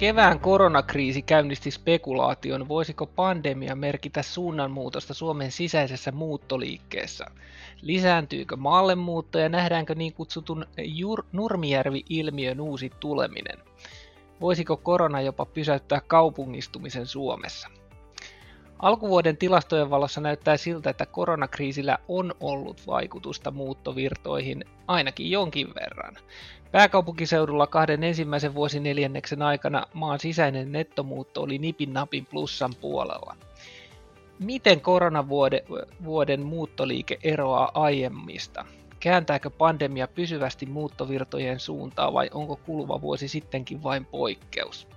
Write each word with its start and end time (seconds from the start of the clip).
Kevään 0.00 0.40
koronakriisi 0.40 1.22
käynnisti 1.22 1.70
spekulaation, 1.70 2.68
voisiko 2.68 3.06
pandemia 3.06 3.76
merkitä 3.76 4.22
suunnanmuutosta 4.22 5.14
Suomen 5.14 5.52
sisäisessä 5.52 6.12
muuttoliikkeessä. 6.12 7.26
Lisääntyykö 7.82 8.56
maallemuutto 8.56 9.38
ja 9.38 9.48
nähdäänkö 9.48 9.94
niin 9.94 10.12
kutsutun 10.12 10.66
Jur- 10.78 11.24
Nurmijärvi-ilmiön 11.32 12.60
uusi 12.60 12.90
tuleminen? 13.00 13.58
Voisiko 14.40 14.76
korona 14.76 15.20
jopa 15.20 15.44
pysäyttää 15.46 16.00
kaupungistumisen 16.06 17.06
Suomessa? 17.06 17.68
Alkuvuoden 18.78 19.36
tilastojen 19.36 19.90
valossa 19.90 20.20
näyttää 20.20 20.56
siltä, 20.56 20.90
että 20.90 21.06
koronakriisillä 21.06 21.98
on 22.08 22.34
ollut 22.40 22.86
vaikutusta 22.86 23.50
muuttovirtoihin 23.50 24.64
ainakin 24.86 25.30
jonkin 25.30 25.74
verran. 25.74 26.16
Pääkaupunkiseudulla 26.72 27.66
kahden 27.66 28.04
ensimmäisen 28.04 28.54
vuosineljänneksen 28.54 29.42
aikana 29.42 29.86
maan 29.94 30.18
sisäinen 30.18 30.72
nettomuutto 30.72 31.42
oli 31.42 31.58
nipin 31.58 31.92
napin 31.92 32.26
plussan 32.26 32.74
puolella. 32.80 33.36
Miten 34.38 34.80
koronavuoden 34.80 36.40
muuttoliike 36.42 37.18
eroaa 37.22 37.70
aiemmista? 37.74 38.64
Kääntääkö 39.00 39.50
pandemia 39.50 40.08
pysyvästi 40.08 40.66
muuttovirtojen 40.66 41.60
suuntaa 41.60 42.12
vai 42.12 42.30
onko 42.34 42.56
kuluva 42.56 43.00
vuosi 43.00 43.28
sittenkin 43.28 43.82
vain 43.82 44.04
poikkeus? 44.04 44.88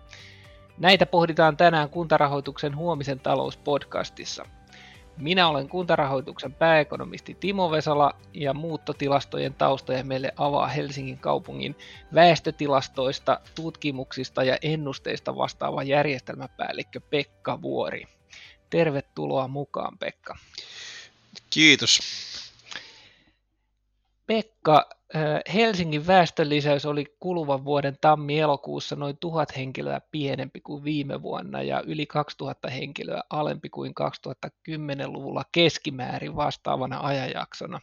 Näitä 0.78 1.06
pohditaan 1.06 1.58
tänään 1.58 1.90
kuntarahoituksen 1.90 2.76
huomisen 2.76 3.20
talouspodcastissa. 3.20 4.46
Minä 5.18 5.48
olen 5.48 5.70
kuntarahoituksen 5.70 6.54
pääekonomisti 6.54 7.38
Timo 7.40 7.72
Vesala 7.72 8.16
ja 8.34 8.54
muuttotilastojen 8.54 9.54
taustoja 9.54 10.04
meille 10.04 10.34
avaa 10.38 10.68
Helsingin 10.68 11.18
kaupungin 11.18 11.76
väestötilastoista, 12.14 13.40
tutkimuksista 13.56 14.44
ja 14.44 14.58
ennusteista 14.62 15.36
vastaava 15.36 15.84
järjestelmäpäällikkö 15.84 17.02
Pekka 17.10 17.62
Vuori. 17.62 18.06
Tervetuloa 18.70 19.48
mukaan 19.48 19.98
Pekka. 19.98 20.38
Kiitos. 21.50 22.00
Pekka, 24.28 24.90
Helsingin 25.54 26.08
väestönlisäys 26.08 26.86
oli 26.86 27.06
kuluvan 27.20 27.66
vuoden 27.66 27.98
tammi-elokuussa 28.02 28.96
noin 28.96 29.18
tuhat 29.18 29.58
henkilöä 29.58 30.02
pienempi 30.12 30.62
kuin 30.62 30.84
viime 30.84 31.22
vuonna 31.22 31.62
ja 31.62 31.84
yli 31.86 32.06
2000 32.06 32.70
henkilöä 32.70 33.22
alempi 33.30 33.70
kuin 33.70 33.94
2010-luvulla 34.02 35.44
keskimäärin 35.52 36.36
vastaavana 36.36 37.00
ajanjaksona. 37.00 37.80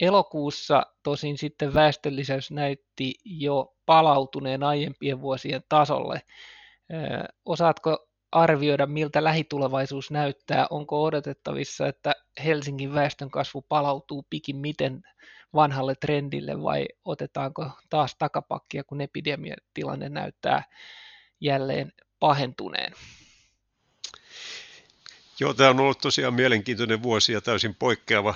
Elokuussa 0.00 0.86
tosin 1.02 1.38
sitten 1.38 1.74
väestönlisäys 1.74 2.50
näytti 2.50 3.14
jo 3.24 3.74
palautuneen 3.86 4.62
aiempien 4.62 5.20
vuosien 5.20 5.62
tasolle. 5.68 6.22
Osaatko 7.44 8.08
arvioida, 8.32 8.86
miltä 8.86 9.24
lähitulevaisuus 9.24 10.10
näyttää? 10.10 10.66
Onko 10.70 11.04
odotettavissa, 11.04 11.86
että 11.86 12.14
Helsingin 12.44 12.94
väestönkasvu 12.94 13.62
palautuu 13.62 14.26
pikimiten 14.30 15.02
vanhalle 15.54 15.94
trendille 15.94 16.62
vai 16.62 16.88
otetaanko 17.04 17.70
taas 17.90 18.16
takapakkia, 18.18 18.84
kun 18.84 19.00
epidemiatilanne 19.00 20.08
näyttää 20.08 20.62
jälleen 21.40 21.92
pahentuneen? 22.20 22.92
Joo, 25.40 25.54
tämä 25.54 25.70
on 25.70 25.80
ollut 25.80 25.98
tosiaan 25.98 26.34
mielenkiintoinen 26.34 27.02
vuosi 27.02 27.32
ja 27.32 27.40
täysin 27.40 27.74
poikkeava, 27.74 28.34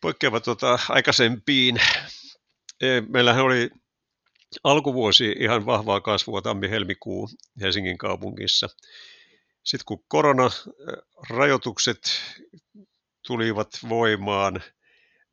poikkeava 0.00 0.40
tota, 0.40 0.78
aikaisempiin. 0.88 1.80
E, 2.80 3.00
meillähän 3.08 3.44
oli 3.44 3.70
alkuvuosi 4.64 5.36
ihan 5.38 5.66
vahvaa 5.66 6.00
kasvua 6.00 6.42
tammi-helmikuu 6.42 7.30
Helsingin 7.60 7.98
kaupungissa. 7.98 8.68
Sitten 9.64 9.84
kun 9.86 10.04
koronarajoitukset 10.08 11.98
tulivat 13.26 13.68
voimaan, 13.88 14.62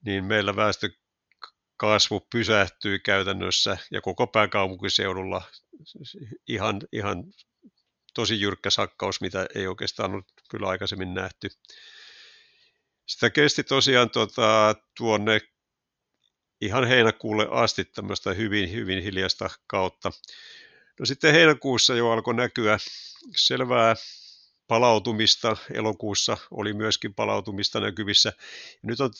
niin 0.05 0.25
meillä 0.25 0.55
väestökasvu 0.55 2.27
pysähtyi 2.31 2.99
käytännössä 2.99 3.77
ja 3.91 4.01
koko 4.01 4.27
pääkaupunkiseudulla 4.27 5.41
ihan, 6.47 6.81
ihan 6.91 7.23
tosi 8.13 8.41
jyrkkä 8.41 8.69
sakkaus, 8.69 9.21
mitä 9.21 9.47
ei 9.55 9.67
oikeastaan 9.67 10.11
ollut 10.11 10.31
kyllä 10.49 10.67
aikaisemmin 10.67 11.13
nähty. 11.13 11.49
Sitä 13.05 13.29
kesti 13.29 13.63
tosiaan 13.63 14.09
tuota, 14.09 14.75
tuonne 14.97 15.41
ihan 16.61 16.87
heinäkuulle 16.87 17.47
asti 17.51 17.85
tämmöistä 17.85 18.33
hyvin, 18.33 18.71
hyvin 18.71 19.03
hiljasta 19.03 19.49
kautta. 19.67 20.11
No 20.99 21.05
sitten 21.05 21.33
heinäkuussa 21.33 21.95
jo 21.95 22.11
alkoi 22.11 22.33
näkyä 22.35 22.77
selvää 23.35 23.95
palautumista, 24.67 25.57
elokuussa 25.73 26.37
oli 26.51 26.73
myöskin 26.73 27.13
palautumista 27.13 27.79
näkyvissä. 27.79 28.29
Ja 28.73 28.79
nyt 28.83 28.99
on 28.99 29.11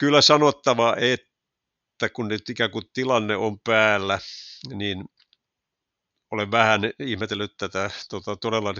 kyllä 0.00 0.22
sanottava, 0.22 0.96
että 0.98 2.08
kun 2.12 2.28
nyt 2.28 2.48
ikään 2.50 2.70
kuin 2.70 2.84
tilanne 2.92 3.36
on 3.36 3.60
päällä, 3.60 4.18
niin 4.74 5.04
olen 6.30 6.50
vähän 6.50 6.80
ihmetellyt 6.98 7.56
tätä 7.56 7.90
tota, 8.08 8.36
todella 8.36 8.74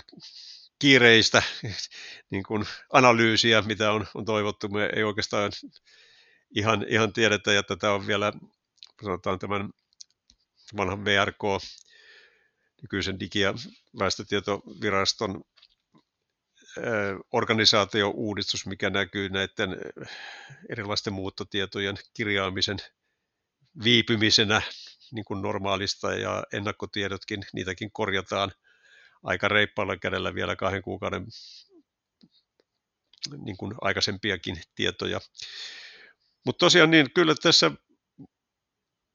kiireistä 0.79 1.43
niin 2.31 2.43
kuin 2.43 2.67
analyysiä, 2.93 3.63
mitä 3.63 3.93
on, 3.93 4.07
on 4.15 4.25
toivottu. 4.25 4.69
Me 4.69 4.91
ei 4.97 5.03
oikeastaan 5.03 5.53
ihan, 6.57 6.85
ihan 6.89 7.13
tiedetä, 7.13 7.59
että 7.59 7.77
tämä 7.77 7.93
on 7.93 8.07
vielä 8.07 8.33
sanotaan 9.03 9.39
tämän 9.39 9.71
vanhan 10.77 11.05
VRK, 11.05 11.43
nykyisen 12.83 13.21
digi- 13.21 13.41
ja 13.41 13.55
väestötietoviraston 13.99 15.45
organisaatio-uudistus, 17.33 18.67
mikä 18.67 18.91
näkyy 18.91 19.29
näiden 19.29 19.77
erilaisten 20.69 21.13
muuttotietojen 21.13 21.97
kirjaamisen 22.15 22.79
viipymisenä 23.85 24.63
niin 25.13 25.25
kuin 25.25 25.43
normaalista 25.43 26.15
ja 26.15 26.45
ennakkotiedotkin, 26.53 27.45
niitäkin 27.53 27.91
korjataan 27.93 28.53
aika 29.23 29.49
reippaalla 29.49 29.97
kädellä 29.97 30.35
vielä 30.35 30.57
kahden 30.57 30.83
kuukauden 30.83 31.27
niin 33.45 33.57
kuin 33.57 33.75
aikaisempiakin 33.81 34.63
tietoja. 34.75 35.21
Mutta 36.47 36.59
tosiaan 36.59 36.91
niin, 36.91 37.13
kyllä 37.15 37.35
tässä 37.43 37.71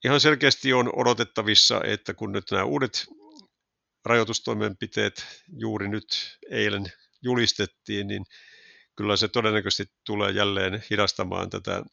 ihan 0.06 0.22
selkeästi 0.22 0.74
on 0.74 0.92
odotettavissa, 0.96 1.82
että 1.84 2.14
kun 2.14 2.32
nyt 2.32 2.52
nämä 2.52 2.64
uudet 2.64 3.06
rajoitustoimenpiteet 4.06 5.26
juuri 5.58 5.88
nyt 5.88 6.38
eilen 6.50 6.86
julistettiin, 7.22 8.08
niin 8.08 8.26
kyllä 8.96 9.16
se 9.16 9.28
todennäköisesti 9.28 9.94
tulee 10.06 10.32
jälleen 10.32 10.84
hidastamaan 10.90 11.50
tätä 11.50 11.84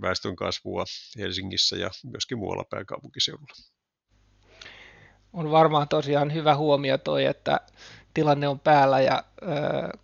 väestön 0.00 0.36
kasvua 0.36 0.84
Helsingissä 1.18 1.76
ja 1.76 1.90
myöskin 2.04 2.38
muualla 2.38 2.64
pääkaupunkiseudulla. 2.70 3.54
On 5.32 5.50
varmaan 5.50 5.88
tosiaan 5.88 6.34
hyvä 6.34 6.56
huomio 6.56 6.98
toi, 6.98 7.24
että 7.24 7.60
tilanne 8.14 8.48
on 8.48 8.60
päällä 8.60 9.00
ja 9.00 9.24
ö, 9.42 9.46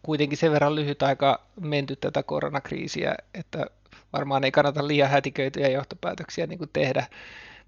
kuitenkin 0.03 0.39
sen 0.39 0.53
verran 0.53 0.75
lyhyt 0.75 1.03
aika 1.03 1.47
menty 1.61 1.97
tätä 1.97 2.23
koronakriisiä, 2.23 3.15
että 3.35 3.67
varmaan 4.13 4.45
ei 4.45 4.51
kannata 4.51 4.87
liian 4.87 5.11
hätiköityjä 5.11 5.69
johtopäätöksiä 5.69 6.47
niin 6.47 6.59
tehdä, 6.73 7.07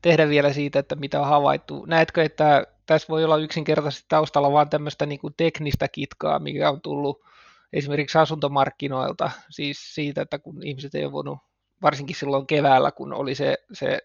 tehdä 0.03 0.29
vielä 0.29 0.53
siitä, 0.53 0.79
että 0.79 0.95
mitä 0.95 1.21
on 1.21 1.27
havaittu. 1.27 1.85
Näetkö, 1.85 2.23
että 2.23 2.67
tässä 2.87 3.09
voi 3.09 3.25
olla 3.25 3.37
yksinkertaisesti 3.37 4.05
taustalla 4.09 4.53
vain 4.53 4.69
tämmöistä 4.69 5.07
niin 5.07 5.19
kuin 5.19 5.35
teknistä 5.37 5.89
kitkaa, 5.89 6.39
mikä 6.39 6.71
on 6.71 6.81
tullut 6.81 7.25
esimerkiksi 7.73 8.19
asuntomarkkinoilta, 8.19 9.31
siis 9.51 9.95
siitä, 9.95 10.23
että 10.23 10.39
kun 10.39 10.67
ihmiset 10.67 10.95
ei 10.95 11.05
ole 11.05 11.13
voinut, 11.13 11.39
varsinkin 11.83 12.17
silloin 12.17 12.47
keväällä, 12.47 12.91
kun 12.91 13.13
oli 13.13 13.35
se, 13.35 13.59
se 13.73 13.99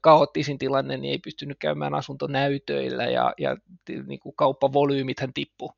kaoottisin 0.00 0.58
tilanne, 0.58 0.96
niin 0.96 1.10
ei 1.10 1.18
pystynyt 1.18 1.58
käymään 1.58 1.94
asuntonäytöillä 1.94 3.04
ja, 3.04 3.34
ja 3.38 3.56
niin 4.06 4.20
kuin 4.20 4.36
kauppavolyymithän 4.36 5.32
tippu, 5.32 5.72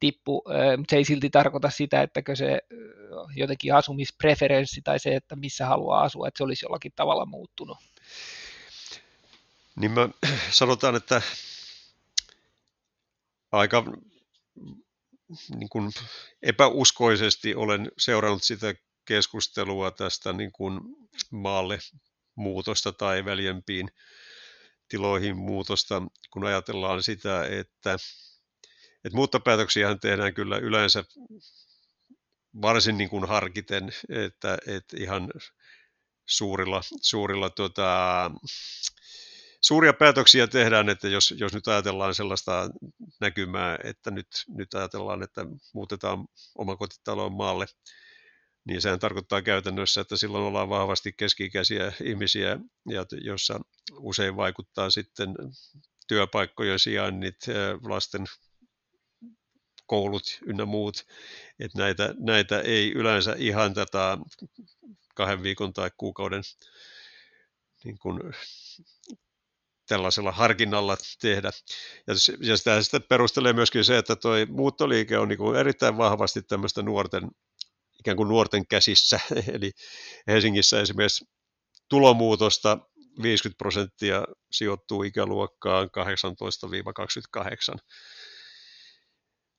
tippu, 0.00 0.44
se 0.90 0.96
ei 0.96 1.04
silti 1.04 1.30
tarkoita 1.30 1.70
sitä, 1.70 2.02
että 2.02 2.22
se 2.34 2.60
jotenkin 3.36 3.74
asumispreferenssi 3.74 4.80
tai 4.84 4.98
se, 4.98 5.14
että 5.14 5.36
missä 5.36 5.66
haluaa 5.66 6.02
asua, 6.02 6.28
että 6.28 6.38
se 6.38 6.44
olisi 6.44 6.64
jollakin 6.64 6.92
tavalla 6.96 7.26
muuttunut. 7.26 7.78
Niin 9.78 9.90
mä 9.90 10.08
sanotaan, 10.50 10.96
että 10.96 11.22
aika 13.52 13.84
niin 15.48 15.68
kuin 15.68 15.92
epäuskoisesti 16.42 17.54
olen 17.54 17.92
seurannut 17.98 18.42
sitä 18.42 18.74
keskustelua 19.04 19.90
tästä 19.90 20.32
niin 20.32 20.52
kuin 20.52 20.80
maalle 21.30 21.78
muutosta 22.34 22.92
tai 22.92 23.24
väljempiin 23.24 23.90
tiloihin 24.88 25.36
muutosta, 25.36 26.02
kun 26.30 26.46
ajatellaan 26.46 27.02
sitä, 27.02 27.44
että, 27.44 27.96
että 29.04 29.16
muuttopäätöksiä 29.16 29.96
tehdään 30.00 30.34
kyllä 30.34 30.58
yleensä 30.58 31.04
varsin 32.62 32.98
niin 32.98 33.10
kuin 33.10 33.28
harkiten, 33.28 33.92
että, 34.08 34.58
että 34.66 34.96
ihan 35.00 35.30
suurilla, 36.26 36.80
suurilla 37.02 37.50
tuota, 37.50 38.30
suuria 39.60 39.92
päätöksiä 39.92 40.46
tehdään, 40.46 40.88
että 40.88 41.08
jos, 41.08 41.34
jos 41.36 41.52
nyt 41.52 41.68
ajatellaan 41.68 42.14
sellaista 42.14 42.70
näkymää, 43.20 43.78
että 43.84 44.10
nyt, 44.10 44.26
nyt 44.48 44.74
ajatellaan, 44.74 45.22
että 45.22 45.46
muutetaan 45.74 46.26
omakotitaloon 46.58 47.32
maalle, 47.32 47.66
niin 48.64 48.82
sehän 48.82 48.98
tarkoittaa 48.98 49.42
käytännössä, 49.42 50.00
että 50.00 50.16
silloin 50.16 50.44
ollaan 50.44 50.68
vahvasti 50.68 51.12
keski-ikäisiä 51.12 51.92
ihmisiä, 52.02 52.58
ja 52.88 53.04
jossa 53.20 53.60
usein 53.92 54.36
vaikuttaa 54.36 54.90
sitten 54.90 55.34
työpaikkojen 56.08 56.78
sijainnit, 56.78 57.36
lasten 57.82 58.24
koulut 59.86 60.38
ynnä 60.46 60.64
muut, 60.64 61.06
että 61.58 61.78
näitä, 61.78 62.14
näitä 62.18 62.60
ei 62.60 62.92
yleensä 62.92 63.34
ihan 63.38 63.74
tätä 63.74 64.18
kahden 65.14 65.42
viikon 65.42 65.72
tai 65.72 65.90
kuukauden 65.96 66.42
niin 67.84 67.98
kuin 67.98 68.20
tällaisella 69.88 70.32
harkinnalla 70.32 70.96
tehdä. 71.20 71.50
Ja, 72.06 72.14
ja 72.40 72.56
sitä 72.56 72.82
sitten 72.82 73.02
perustelee 73.08 73.52
myöskin 73.52 73.84
se, 73.84 73.98
että 73.98 74.16
tuo 74.16 74.32
muuttoliike 74.48 75.18
on 75.18 75.28
niin 75.28 75.38
kuin 75.38 75.56
erittäin 75.56 75.96
vahvasti 75.96 76.42
tämmöistä 76.42 76.82
nuorten, 76.82 77.30
ikään 78.00 78.16
kuin 78.16 78.28
nuorten 78.28 78.66
käsissä. 78.66 79.20
Eli 79.54 79.70
Helsingissä 80.26 80.80
esimerkiksi 80.80 81.24
tulomuutosta 81.88 82.78
50 83.22 83.58
prosenttia 83.58 84.24
sijoittuu 84.52 85.02
ikäluokkaan 85.02 85.90
18-28. 87.74 87.78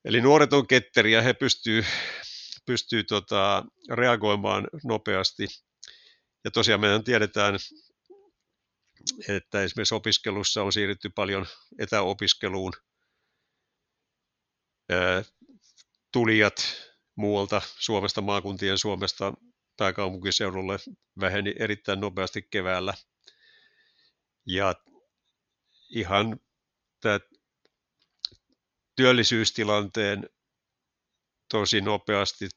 Eli 0.05 0.21
nuoret 0.21 0.53
on 0.53 0.67
ketteriä, 0.67 1.21
he 1.21 1.33
pystyy, 1.33 1.85
pystyy 2.65 3.03
tota, 3.03 3.65
reagoimaan 3.91 4.67
nopeasti. 4.83 5.47
Ja 6.43 6.51
tosiaan 6.51 6.81
meidän 6.81 7.03
tiedetään, 7.03 7.59
että 9.27 9.63
esimerkiksi 9.63 9.95
opiskelussa 9.95 10.63
on 10.63 10.73
siirrytty 10.73 11.09
paljon 11.09 11.45
etäopiskeluun. 11.79 12.73
Tulijat 16.11 16.55
muualta 17.15 17.61
Suomesta, 17.79 18.21
maakuntien 18.21 18.77
Suomesta 18.77 19.33
pääkaupunkiseudulle 19.77 20.77
väheni 21.19 21.55
erittäin 21.59 21.99
nopeasti 21.99 22.41
keväällä. 22.41 22.93
Ja 24.45 24.75
ihan 25.89 26.39
tämä 27.01 27.19
työllisyystilanteen 28.95 30.29
tosi 31.49 31.81
nopeasti 31.81 32.49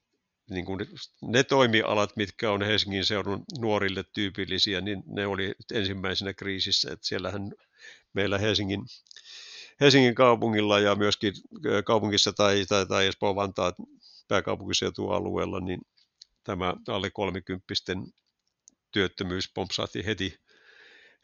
niin 0.51 0.65
kuin 0.65 0.81
ne 1.23 1.45
toimialat, 1.45 2.17
mitkä 2.17 2.51
on 2.51 2.63
Helsingin 2.63 3.05
seudun 3.05 3.45
nuorille 3.59 4.05
tyypillisiä, 4.13 4.81
niin 4.81 5.03
ne 5.07 5.27
oli 5.27 5.55
ensimmäisenä 5.73 6.35
kriisissä. 6.35 6.93
Että 6.93 7.07
siellähän 7.07 7.53
meillä 8.13 8.39
Helsingin, 8.39 8.81
Helsingin 9.81 10.15
kaupungilla 10.15 10.79
ja 10.79 10.95
myöskin 10.95 11.33
kaupungissa 11.85 12.33
tai, 12.33 12.67
tai, 12.69 12.87
tai 12.87 13.07
Espoon 13.07 13.37
Vantaa 13.37 13.73
pääkaupunkiseutualueella, 14.29 15.61
niin 15.61 15.81
tämä 16.45 16.75
alle 16.89 17.11
kolmikymppisten 17.11 18.07
työttömyys 18.91 19.53
pompsahti 19.55 20.07
heti, 20.07 20.39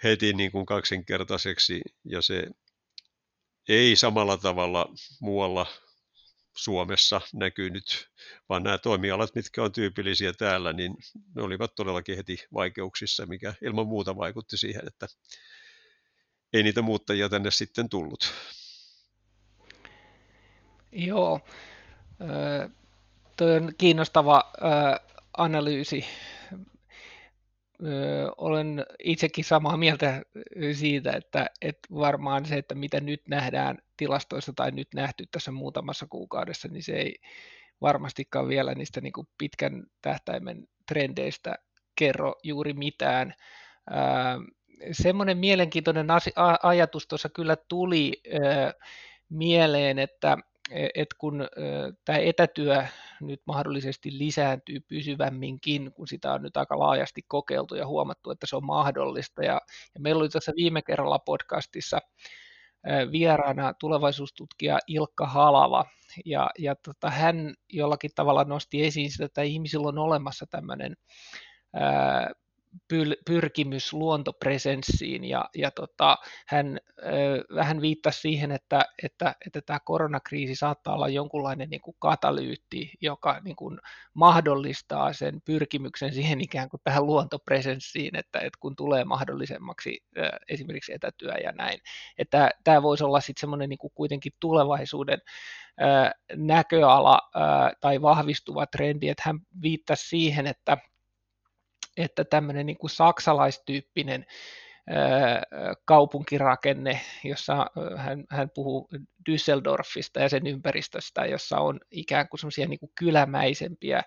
heti 0.03 0.33
niin 0.33 0.53
kuin 0.53 0.67
kaksinkertaiseksi 0.67 1.81
ja 2.05 2.23
se 2.23 2.47
ei 3.69 3.97
samalla 3.97 4.37
tavalla 4.37 4.89
muualla 5.21 5.67
Suomessa 6.59 7.21
näkynyt, 7.35 8.09
vaan 8.49 8.63
nämä 8.63 8.79
toimialat, 8.79 9.35
mitkä 9.35 9.63
on 9.63 9.73
tyypillisiä 9.73 10.33
täällä, 10.33 10.73
niin 10.73 10.97
ne 11.35 11.43
olivat 11.43 11.75
todellakin 11.75 12.17
heti 12.17 12.39
vaikeuksissa, 12.55 13.27
mikä 13.27 13.55
ilman 13.63 13.87
muuta 13.87 14.17
vaikutti 14.17 14.57
siihen, 14.57 14.87
että 14.87 15.07
ei 16.53 16.63
niitä 16.63 16.83
muuttajia 16.83 17.29
tänne 17.29 17.51
sitten 17.51 17.89
tullut. 17.89 18.33
Joo, 20.93 21.41
tuo 23.37 23.49
on 23.49 23.73
kiinnostava 23.79 24.53
analyysi. 25.37 26.05
Olen 28.37 28.87
itsekin 29.05 29.45
samaa 29.45 29.77
mieltä 29.77 30.23
siitä, 30.73 31.13
että, 31.13 31.47
että 31.61 31.89
varmaan 31.95 32.47
se, 32.47 32.55
että 32.57 32.75
mitä 32.75 33.01
nyt 33.01 33.23
nähdään 33.29 33.79
tilastoissa 33.97 34.53
tai 34.57 34.71
nyt 34.71 34.89
nähty 34.95 35.27
tässä 35.31 35.53
muutamassa 35.53 36.07
kuukaudessa, 36.11 36.69
niin 36.69 36.83
se 36.83 36.93
ei 36.93 37.15
varmastikaan 37.81 38.49
vielä 38.49 38.75
niistä 38.75 39.01
niin 39.01 39.13
kuin 39.13 39.29
pitkän 39.39 39.85
tähtäimen 40.03 40.69
trendeistä 40.87 41.55
kerro 41.95 42.35
juuri 42.43 42.73
mitään. 42.73 43.35
semmoinen 44.93 45.39
mielenkiintoinen 45.39 46.07
ajatus 46.63 47.07
tuossa 47.07 47.29
kyllä 47.29 47.57
tuli 47.57 48.23
mieleen, 49.29 49.99
että 49.99 50.39
että 50.71 51.17
kun 51.19 51.49
tämä 52.05 52.19
etätyö 52.19 52.85
nyt 53.21 53.41
mahdollisesti 53.47 54.19
lisääntyy 54.19 54.81
pysyvämminkin, 54.81 55.93
kun 55.93 56.09
sitä 56.09 56.33
on 56.33 56.43
nyt 56.43 56.57
aika 56.57 56.79
laajasti 56.79 57.23
kokeiltu 57.29 57.75
ja 57.75 57.87
huomattu, 57.87 58.31
että 58.31 58.47
se 58.47 58.57
on 58.57 58.65
mahdollista. 58.65 59.45
Ja, 59.45 59.61
ja 59.95 60.01
meillä 60.01 60.21
oli 60.21 60.29
tässä 60.29 60.53
viime 60.57 60.83
kerralla 60.83 61.19
podcastissa 61.19 61.99
vieraana 63.13 63.75
tulevaisuustutkija 63.75 64.79
Ilkka 64.87 65.27
Halava, 65.27 65.85
ja, 66.25 66.51
ja 66.59 66.75
tota, 66.77 67.11
hän 67.11 67.55
jollakin 67.73 68.11
tavalla 68.15 68.45
nosti 68.45 68.85
esiin 68.87 69.11
sitä, 69.11 69.25
että 69.25 69.43
ihmisillä 69.43 69.89
on 69.89 69.99
olemassa 69.99 70.47
tämmöinen 70.51 70.97
pyrkimys 73.25 73.93
luontopresenssiin 73.93 75.25
ja, 75.25 75.45
ja 75.55 75.71
tota, 75.71 76.19
hän 76.47 76.79
ö, 76.99 77.55
vähän 77.55 77.81
viittasi 77.81 78.21
siihen, 78.21 78.53
että, 78.53 78.85
että, 79.03 79.35
että 79.47 79.61
tämä 79.61 79.81
koronakriisi 79.85 80.55
saattaa 80.55 80.95
olla 80.95 81.09
jonkunlainen 81.09 81.71
niin 81.71 81.81
kuin 81.81 81.97
katalyytti, 81.99 82.93
joka 83.01 83.41
niin 83.45 83.57
kuin 83.57 83.79
mahdollistaa 84.15 85.13
sen 85.13 85.43
pyrkimyksen 85.45 86.15
siihen 86.15 86.41
ikään 86.41 86.69
kuin 86.69 86.81
tähän 86.85 87.07
luontopresenssiin, 87.07 88.17
että, 88.17 88.39
että 88.39 88.59
kun 88.61 88.77
tulee 88.77 89.05
mahdollisemmaksi 89.05 90.05
ö, 90.19 90.31
esimerkiksi 90.49 90.93
etätyö 90.93 91.33
ja 91.33 91.53
näin, 91.53 91.81
että 92.19 92.51
tämä 92.65 92.83
voisi 92.83 93.05
olla 93.05 93.21
sitten 93.21 93.41
semmoinen 93.41 93.69
niin 93.69 93.79
kuin 93.79 93.93
kuitenkin 93.95 94.33
tulevaisuuden 94.41 95.19
näköala 96.37 97.21
tai 97.81 98.03
vahvistuva 98.03 98.67
trendi, 98.67 99.09
että 99.09 99.23
hän 99.27 99.41
viittasi 99.63 100.09
siihen, 100.09 100.47
että 100.47 100.79
että 101.99 102.25
tämmöinen 102.25 102.67
niin 102.67 102.79
kuin 102.79 102.91
saksalaistyyppinen 102.91 104.27
kaupunkirakenne, 105.85 107.01
jossa 107.25 107.67
hän, 107.97 108.25
hän 108.31 108.51
puhuu 108.55 108.89
Düsseldorfista 109.31 110.21
ja 110.21 110.29
sen 110.29 110.47
ympäristöstä, 110.47 111.27
jossa 111.27 111.59
on 111.59 111.81
ikään 111.91 112.29
kuin 112.29 112.41
semmoisia 112.41 112.67
niin 112.67 112.79
kuin 112.79 112.93
kylämäisempiä 112.99 114.03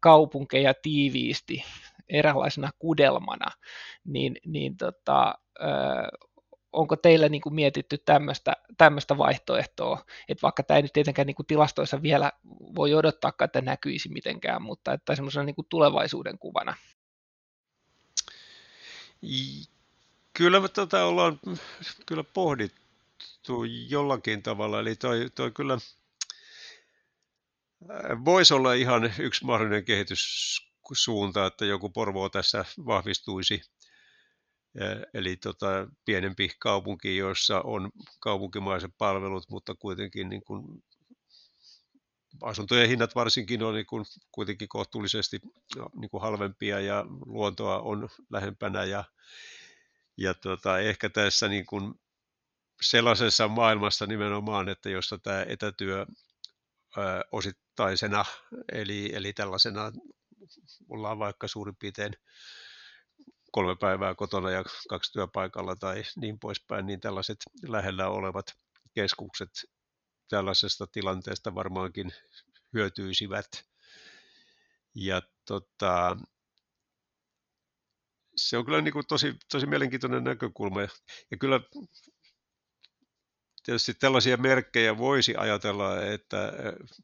kaupunkeja 0.00 0.74
tiiviisti 0.82 1.64
eräänlaisena 2.08 2.70
kudelmana, 2.78 3.46
niin, 4.04 4.36
niin 4.46 4.76
tota, 4.76 5.34
onko 6.72 6.96
teillä 6.96 7.28
niin 7.28 7.42
kuin 7.42 7.54
mietitty 7.54 7.98
tämmöistä 8.78 9.18
vaihtoehtoa, 9.18 10.04
että 10.28 10.42
vaikka 10.42 10.62
tämä 10.62 10.76
ei 10.76 10.82
nyt 10.82 10.92
tietenkään 10.92 11.26
niin 11.26 11.34
kuin 11.34 11.46
tilastoissa 11.46 12.02
vielä 12.02 12.32
voi 12.74 12.94
odottaa, 12.94 13.32
että 13.44 13.60
näkyisi 13.60 14.08
mitenkään, 14.08 14.62
mutta 14.62 14.92
että 14.92 15.16
semmoisena 15.16 15.44
niin 15.44 15.54
kuin 15.54 15.66
tulevaisuuden 15.68 16.38
kuvana? 16.38 16.76
Kyllä 20.32 20.60
me 20.60 20.68
tätä 20.68 21.04
ollaan 21.04 21.40
kyllä 22.06 22.24
pohdittu 22.24 23.64
jollakin 23.88 24.42
tavalla, 24.42 24.80
eli 24.80 24.96
toi, 24.96 25.30
toi 25.34 25.50
kyllä 25.50 25.78
voisi 28.24 28.54
olla 28.54 28.74
ihan 28.74 29.12
yksi 29.18 29.44
mahdollinen 29.44 29.84
kehityssuunta, 29.84 31.46
että 31.46 31.64
joku 31.64 31.88
Porvoo 31.88 32.28
tässä 32.28 32.64
vahvistuisi 32.86 33.62
Eli 35.14 35.36
tota, 35.36 35.66
pienempi 36.04 36.50
kaupunki, 36.58 37.16
jossa 37.16 37.60
on 37.60 37.90
kaupunkimaiset 38.20 38.90
palvelut, 38.98 39.44
mutta 39.50 39.74
kuitenkin 39.74 40.28
niin 40.28 40.42
kuin 40.44 40.82
asuntojen 42.42 42.88
hinnat 42.88 43.14
varsinkin 43.14 43.62
on 43.62 43.74
niin 43.74 43.86
kuin 43.86 44.04
kuitenkin 44.32 44.68
kohtuullisesti 44.68 45.40
niin 45.94 46.10
kuin 46.10 46.22
halvempia 46.22 46.80
ja 46.80 47.04
luontoa 47.26 47.80
on 47.80 48.08
lähempänä 48.30 48.84
ja, 48.84 49.04
ja 50.16 50.34
tota, 50.34 50.78
ehkä 50.78 51.08
tässä 51.08 51.48
niin 51.48 51.66
kuin 51.66 51.94
sellaisessa 52.82 53.48
maailmassa 53.48 54.06
nimenomaan, 54.06 54.68
että 54.68 54.90
jossa 54.90 55.18
tämä 55.18 55.44
etätyö 55.48 56.06
ää, 56.96 57.22
osittaisena, 57.32 58.24
eli, 58.72 59.10
eli 59.14 59.32
tällaisena 59.32 59.92
ollaan 60.88 61.18
vaikka 61.18 61.48
suurin 61.48 61.76
piirtein 61.76 62.12
kolme 63.50 63.76
päivää 63.76 64.14
kotona 64.14 64.50
ja 64.50 64.64
kaksi 64.88 65.12
työpaikalla 65.12 65.76
tai 65.76 66.02
niin 66.16 66.38
poispäin, 66.38 66.86
niin 66.86 67.00
tällaiset 67.00 67.38
lähellä 67.68 68.08
olevat 68.08 68.46
keskukset 68.94 69.50
tällaisesta 70.28 70.86
tilanteesta 70.86 71.54
varmaankin 71.54 72.12
hyötyisivät. 72.72 73.46
Ja 74.94 75.22
tota, 75.46 76.16
se 78.36 78.58
on 78.58 78.64
kyllä 78.64 78.80
niin 78.80 78.92
kuin 78.92 79.06
tosi, 79.08 79.36
tosi 79.52 79.66
mielenkiintoinen 79.66 80.24
näkökulma. 80.24 80.80
Ja 81.30 81.36
kyllä 81.40 81.60
tietysti 83.62 83.94
tällaisia 83.94 84.36
merkkejä 84.36 84.98
voisi 84.98 85.34
ajatella, 85.36 86.04
että 86.04 86.52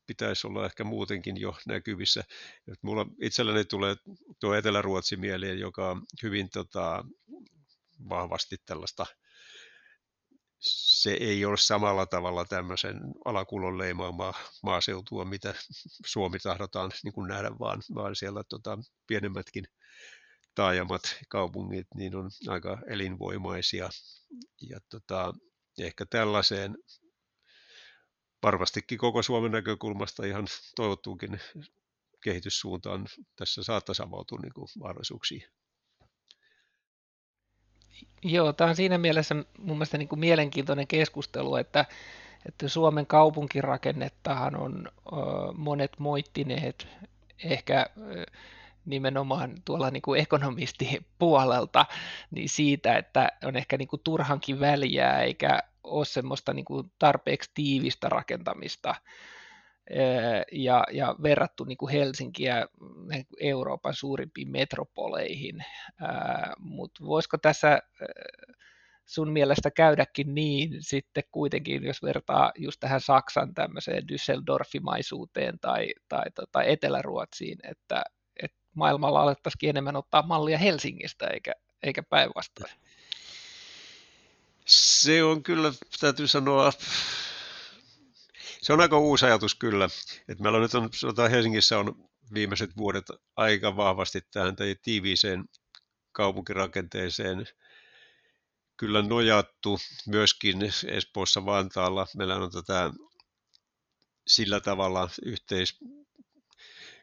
pitäisi 0.06 0.46
olla 0.46 0.66
ehkä 0.66 0.84
muutenkin 0.84 1.40
jo 1.40 1.56
näkyvissä. 1.66 2.24
Et 2.72 2.82
mulla 2.82 3.06
itselläni 3.22 3.64
tulee 3.64 3.96
tuo 4.40 4.54
Etelä-Ruotsi 4.54 5.16
mieleen, 5.16 5.58
joka 5.58 5.90
on 5.90 6.02
hyvin 6.22 6.50
tota, 6.50 7.04
vahvasti 8.08 8.56
tällaista 8.66 9.06
se 10.68 11.12
ei 11.12 11.44
ole 11.44 11.56
samalla 11.56 12.06
tavalla 12.06 12.44
tämmöisen 12.44 13.00
alakulon 13.24 13.78
leimaamaa 13.78 14.34
maaseutua, 14.62 15.24
mitä 15.24 15.54
Suomi 16.06 16.38
tahdotaan 16.38 16.90
niin 17.04 17.12
kuin 17.12 17.28
nähdä, 17.28 17.50
vaan, 17.58 17.82
vaan 17.94 18.16
siellä 18.16 18.44
tota, 18.44 18.78
pienemmätkin 19.06 19.64
taajamat, 20.54 21.02
kaupungit, 21.28 21.86
niin 21.94 22.16
on 22.16 22.30
aika 22.48 22.78
elinvoimaisia. 22.88 23.90
Ja 24.70 24.80
tota, 24.90 25.34
ehkä 25.78 26.06
tällaiseen 26.06 26.76
varmastikin 28.42 28.98
koko 28.98 29.22
Suomen 29.22 29.52
näkökulmasta 29.52 30.26
ihan 30.26 30.46
toivottuukin 30.76 31.40
kehityssuuntaan 32.24 33.06
tässä 33.36 33.62
saattaisi 33.62 34.02
avautua 34.02 34.38
niin 34.42 34.52
kuin 34.54 34.68
mahdollisuuksia. 34.78 35.48
Joo, 38.22 38.52
tämä 38.52 38.70
on 38.70 38.76
siinä 38.76 38.98
mielessä 38.98 39.34
mun 39.58 39.76
mielestä 39.76 39.98
niin 39.98 40.08
kuin 40.08 40.18
mielenkiintoinen 40.18 40.86
keskustelu, 40.86 41.56
että, 41.56 41.84
että 42.48 42.68
Suomen 42.68 43.06
kaupunkirakennettahan 43.06 44.56
on 44.56 44.88
ö, 44.88 45.10
monet 45.54 45.98
moittineet 45.98 46.88
ehkä 47.44 47.86
ö, 47.96 48.26
nimenomaan 48.86 49.54
tuolla 49.64 49.90
niin 49.90 50.02
kuin 50.02 50.20
ekonomistipuolelta 50.20 51.86
niin 52.30 52.48
siitä, 52.48 52.96
että 52.96 53.28
on 53.44 53.56
ehkä 53.56 53.76
niin 53.76 53.88
kuin 53.88 54.00
turhankin 54.04 54.60
väliä 54.60 55.20
eikä 55.20 55.62
ole 55.84 56.04
semmoista 56.04 56.52
niin 56.52 56.64
kuin 56.64 56.92
tarpeeksi 56.98 57.50
tiivistä 57.54 58.08
rakentamista 58.08 58.94
ja, 60.52 60.84
ja 60.92 61.16
verrattu 61.22 61.64
niin 61.64 61.78
kuin 61.78 61.92
Helsinkiä 61.92 62.66
Euroopan 63.40 63.94
suurimpiin 63.94 64.50
metropoleihin. 64.50 65.64
Mutta 66.58 67.04
voisiko 67.04 67.38
tässä 67.38 67.78
sun 69.04 69.32
mielestä 69.32 69.70
käydäkin 69.70 70.34
niin 70.34 70.70
sitten 70.80 71.24
kuitenkin, 71.32 71.84
jos 71.84 72.02
vertaa 72.02 72.52
just 72.58 72.80
tähän 72.80 73.00
Saksan 73.00 73.54
tämmöiseen 73.54 74.04
Düsseldorfimaisuuteen 74.12 75.58
tai, 75.60 75.88
tai 76.08 76.24
tota 76.34 76.62
Etelä-Ruotsiin, 76.62 77.58
että 77.70 78.04
maailmalla 78.76 79.22
alettaisikin 79.22 79.70
enemmän 79.70 79.96
ottaa 79.96 80.22
mallia 80.22 80.58
Helsingistä 80.58 81.26
eikä, 81.26 81.52
eikä 81.82 82.02
päinvastoin? 82.02 82.72
Se 84.66 85.22
on 85.22 85.42
kyllä, 85.42 85.72
täytyy 86.00 86.28
sanoa, 86.28 86.72
se 88.62 88.72
on 88.72 88.80
aika 88.80 88.98
uusi 88.98 89.26
ajatus 89.26 89.54
kyllä. 89.54 89.88
että 90.28 90.42
meillä 90.42 90.56
on 90.56 90.62
nyt 90.62 90.74
on, 90.74 90.88
sanotaan 90.92 91.30
Helsingissä 91.30 91.78
on 91.78 92.08
viimeiset 92.34 92.76
vuodet 92.76 93.04
aika 93.36 93.76
vahvasti 93.76 94.20
tähän 94.20 94.56
tiiviiseen 94.82 95.44
kaupunkirakenteeseen 96.12 97.46
kyllä 98.76 99.02
nojattu 99.02 99.78
myöskin 100.06 100.58
Espoossa 100.88 101.44
Vantaalla. 101.44 102.06
Meillä 102.16 102.36
on 102.36 102.52
tätä 102.52 102.90
sillä 104.26 104.60
tavalla 104.60 105.10
yhteis, 105.22 105.78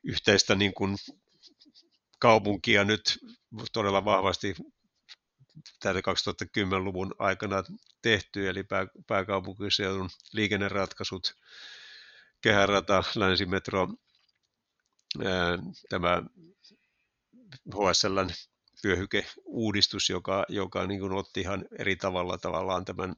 yhteistä 0.03 0.55
niin 0.55 0.73
kuin 0.73 0.97
kaupunkia 2.23 2.83
nyt 2.83 3.19
todella 3.73 4.05
vahvasti 4.05 4.55
tätä 5.79 5.99
2010-luvun 5.99 7.15
aikana 7.19 7.63
tehty, 8.01 8.49
eli 8.49 8.63
pää, 8.63 8.87
pääkaupunkiseudun 9.07 10.09
liikenneratkaisut, 10.33 11.35
kehärata, 12.41 13.03
länsimetro, 13.15 13.87
ää, 15.25 15.57
tämä 15.89 16.23
HSLn 17.75 18.29
vyöhykeuudistus, 18.83 20.09
joka, 20.09 20.45
joka 20.49 20.87
niin 20.87 20.99
kuin 20.99 21.13
otti 21.13 21.41
ihan 21.41 21.65
eri 21.79 21.95
tavalla 21.95 22.37
tavallaan 22.37 22.85
tämän 22.85 23.15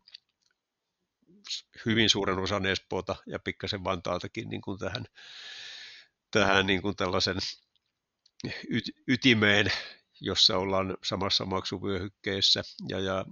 hyvin 1.86 2.10
suuren 2.10 2.40
osan 2.40 2.66
Espoota 2.66 3.16
ja 3.28 3.40
pikkasen 3.40 3.84
Vantaaltakin 3.84 4.50
niin 4.50 4.62
kuin 4.62 4.80
tähän, 4.80 5.06
tähän 6.32 6.66
niin 6.66 6.82
kuin 6.82 6.96
tällaisen 6.96 7.38
ytimeen 9.08 9.72
jossa 10.22 10.58
ollaan 10.58 10.98
samassa 11.04 11.46
maksuvyöhykkeessä 11.46 12.64
ja, 12.90 13.00
ja 13.00 13.26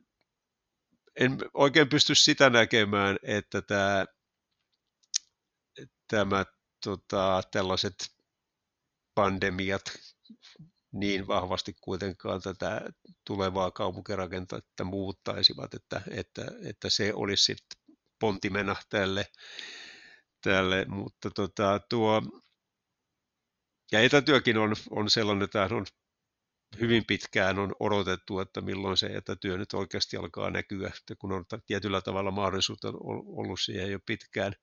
en 1.16 1.38
oikein 1.54 1.90
pysty 1.90 2.16
sitä 2.16 2.50
näkemään, 2.50 3.18
että 3.24 3.62
tämä, 3.62 4.06
tämä 6.16 6.46
tota, 6.84 7.42
tällaiset 7.52 7.96
pandemiat 9.16 9.82
niin 10.92 11.28
vahvasti 11.28 11.76
kuitenkaan 11.82 12.42
tätä 12.42 12.82
tulevaa 13.28 13.72
kaupunkirakentetta 13.72 14.84
muuttaisivat, 14.84 15.74
että, 15.74 16.02
että, 16.12 16.46
että 16.66 16.90
se 16.90 17.14
olisi 17.14 17.44
sitten 17.44 17.96
pontimena 18.20 18.76
tälle, 18.90 19.28
tälle. 20.44 20.86
mutta 20.88 21.30
tota, 21.30 21.80
tuo, 21.90 22.22
ja 23.92 24.00
etätyökin 24.00 24.58
on, 24.58 24.76
on 24.90 25.10
sellainen, 25.10 25.44
että 25.44 25.68
on 25.72 25.86
hyvin 26.80 27.06
pitkään 27.08 27.60
on 27.60 27.76
odotettu, 27.80 28.40
että 28.40 28.62
milloin 28.62 28.98
se 28.98 29.06
etätyö 29.06 29.58
nyt 29.58 29.74
oikeasti 29.74 30.18
alkaa 30.18 30.50
näkyä, 30.50 30.88
että 30.88 31.16
kun 31.16 31.32
on 31.32 31.46
tietyllä 31.66 32.02
tavalla 32.02 32.32
mahdollisuutta 32.32 32.88
ollut 33.26 33.60
siihen 33.60 33.92
jo 33.92 34.00
pitkään, 34.06 34.54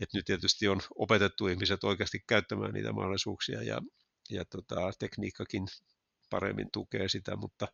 että 0.00 0.18
nyt 0.18 0.24
tietysti 0.24 0.68
on 0.68 0.80
opetettu 0.94 1.46
ihmiset 1.46 1.84
oikeasti 1.84 2.24
käyttämään 2.26 2.74
niitä 2.74 2.92
mahdollisuuksia 2.92 3.62
ja, 3.62 3.82
ja 4.30 4.44
tota, 4.44 4.90
tekniikkakin 4.98 5.66
paremmin 6.30 6.68
tukee 6.72 7.08
sitä, 7.08 7.36
mutta, 7.36 7.68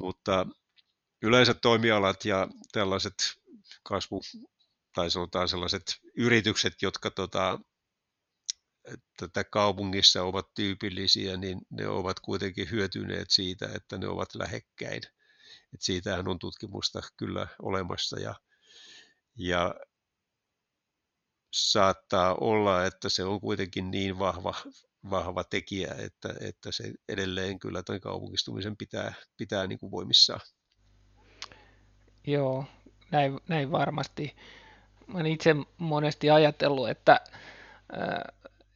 mutta 0.00 0.46
yleiset 1.22 1.58
toimialat 1.62 2.24
ja 2.24 2.48
tällaiset 2.72 3.14
kasvu, 3.82 4.20
tai 4.94 5.10
sanotaan 5.10 5.48
sellaiset 5.48 5.82
yritykset, 6.16 6.82
jotka 6.82 7.10
tota, 7.10 7.58
tätä 9.16 9.44
kaupungissa 9.44 10.22
ovat 10.22 10.54
tyypillisiä, 10.54 11.36
niin 11.36 11.60
ne 11.70 11.88
ovat 11.88 12.20
kuitenkin 12.20 12.70
hyötyneet 12.70 13.30
siitä, 13.30 13.68
että 13.74 13.98
ne 13.98 14.08
ovat 14.08 14.34
lähekkäin. 14.34 15.02
Et 15.74 15.80
siitähän 15.80 16.28
on 16.28 16.38
tutkimusta 16.38 17.00
kyllä 17.16 17.46
olemassa 17.62 18.20
ja, 18.20 18.34
ja 19.36 19.74
saattaa 21.52 22.34
olla, 22.34 22.86
että 22.86 23.08
se 23.08 23.24
on 23.24 23.40
kuitenkin 23.40 23.90
niin 23.90 24.18
vahva, 24.18 24.54
vahva 25.10 25.44
tekijä, 25.44 25.94
että, 25.98 26.34
että 26.40 26.72
se 26.72 26.92
edelleen 27.08 27.58
kyllä 27.58 27.82
tämän 27.82 28.00
kaupungistumisen 28.00 28.76
pitää, 28.76 29.14
pitää 29.36 29.66
niin 29.66 29.78
kuin 29.78 29.90
voimissaan. 29.90 30.40
Joo, 32.26 32.64
näin, 33.10 33.40
näin 33.48 33.72
varmasti. 33.72 34.36
Olen 35.14 35.26
itse 35.26 35.54
monesti 35.78 36.30
ajatellut, 36.30 36.88
että 36.88 37.20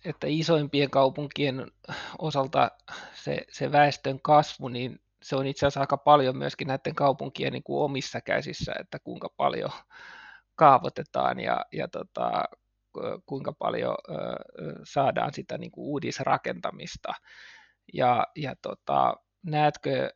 että 0.05 0.27
isoimpien 0.31 0.91
kaupunkien 0.91 1.71
osalta 2.19 2.71
se, 3.15 3.45
se 3.51 3.73
väestön 3.73 4.21
kasvu, 4.21 4.69
niin 4.69 5.01
se 5.23 5.37
on 5.37 5.47
itse 5.47 5.67
asiassa 5.67 5.81
aika 5.81 5.97
paljon 5.97 6.37
myöskin 6.37 6.69
näiden 6.69 6.95
kaupunkien 6.95 7.53
niin 7.53 7.63
kuin 7.63 7.85
omissa 7.85 8.21
käsissä, 8.21 8.73
että 8.81 8.99
kuinka 8.99 9.29
paljon 9.37 9.71
kaavoitetaan 10.55 11.41
ja, 11.41 11.65
ja 11.73 11.89
tota, 11.89 12.45
kuinka 13.27 13.53
paljon 13.53 13.95
ö, 14.09 14.15
saadaan 14.85 15.35
sitä 15.35 15.59
niin 15.59 15.71
kuin 15.71 15.85
uudisrakentamista. 15.85 17.15
Ja, 17.93 18.27
ja 18.37 18.57
tota, 18.63 19.17
näetkö 19.43 20.11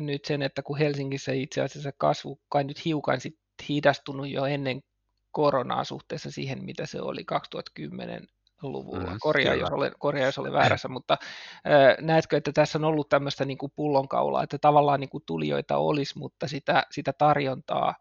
nyt 0.00 0.24
sen, 0.24 0.42
että 0.42 0.62
kun 0.62 0.78
Helsingissä 0.78 1.32
itse 1.32 1.60
asiassa 1.60 1.92
kasvu 1.98 2.40
kai 2.48 2.64
nyt 2.64 2.84
hiukan 2.84 3.20
sit 3.20 3.38
hidastunut 3.68 4.28
jo 4.28 4.44
ennen 4.44 4.82
koronaa 5.30 5.84
suhteessa 5.84 6.30
siihen, 6.30 6.64
mitä 6.64 6.86
se 6.86 7.00
oli 7.00 7.24
2010 7.24 8.26
luvulla. 8.62 9.10
Mm, 9.10 9.16
korjaa, 9.20 9.54
jos 9.54 9.70
olen, 9.70 9.92
korjaa, 9.98 10.26
jos 10.26 10.38
olen 10.38 10.52
väärässä, 10.52 10.88
mutta 10.88 11.16
äh, 11.20 11.96
näetkö, 12.00 12.36
että 12.36 12.52
tässä 12.52 12.78
on 12.78 12.84
ollut 12.84 13.08
tämmöistä 13.08 13.44
niin 13.44 13.58
kuin 13.58 13.72
pullonkaulaa, 13.76 14.42
että 14.42 14.58
tavallaan 14.58 15.00
niin 15.00 15.10
kuin 15.10 15.24
tulijoita 15.26 15.76
olisi, 15.76 16.18
mutta 16.18 16.48
sitä, 16.48 16.82
sitä 16.90 17.12
tarjontaa, 17.12 17.94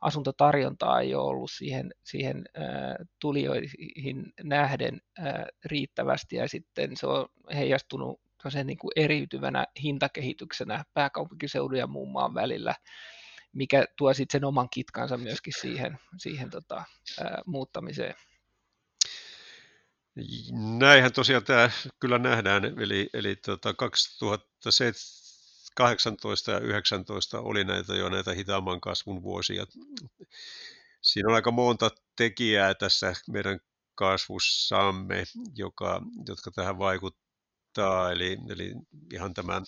asuntotarjontaa 0.00 1.00
ei 1.00 1.14
ole 1.14 1.28
ollut 1.28 1.50
siihen, 1.50 1.94
siihen 2.04 2.44
äh, 2.58 3.06
tulijoihin 3.20 4.32
nähden 4.42 5.00
äh, 5.18 5.44
riittävästi, 5.64 6.36
ja 6.36 6.48
sitten 6.48 6.96
se 6.96 7.06
on 7.06 7.26
heijastunut 7.54 8.20
sen 8.48 8.66
niin 8.66 8.78
kuin 8.78 8.92
eriytyvänä 8.96 9.66
hintakehityksenä 9.82 10.84
pääkaupunkiseudun 10.94 11.78
ja 11.78 11.86
muun 11.86 12.12
maan 12.12 12.34
välillä, 12.34 12.74
mikä 13.52 13.84
tuo 13.96 14.14
sitten 14.14 14.40
sen 14.40 14.44
oman 14.44 14.68
kitkansa 14.70 15.16
myöskin 15.16 15.52
siihen, 15.60 15.98
siihen 16.16 16.50
tota, 16.50 16.84
ää, 17.20 17.42
muuttamiseen. 17.46 18.14
Näinhän 20.78 21.12
tosiaan 21.12 21.44
tämä 21.44 21.70
kyllä 22.00 22.18
nähdään, 22.18 22.64
eli, 22.64 23.10
eli 23.14 23.36
tota 23.36 23.74
2018 23.74 26.52
ja 26.52 26.60
2019 26.60 27.40
oli 27.40 27.64
näitä 27.64 27.94
jo 27.94 28.08
näitä 28.08 28.32
hitaamman 28.32 28.80
kasvun 28.80 29.22
vuosia. 29.22 29.66
Siinä 31.02 31.28
on 31.28 31.34
aika 31.34 31.50
monta 31.50 31.90
tekijää 32.16 32.74
tässä 32.74 33.14
meidän 33.30 33.60
kasvussamme, 33.94 35.24
joka, 35.54 36.02
jotka 36.28 36.50
tähän 36.50 36.78
vaikuttaa, 36.78 38.12
eli, 38.12 38.38
eli 38.48 38.74
ihan 39.12 39.34
tämä 39.34 39.62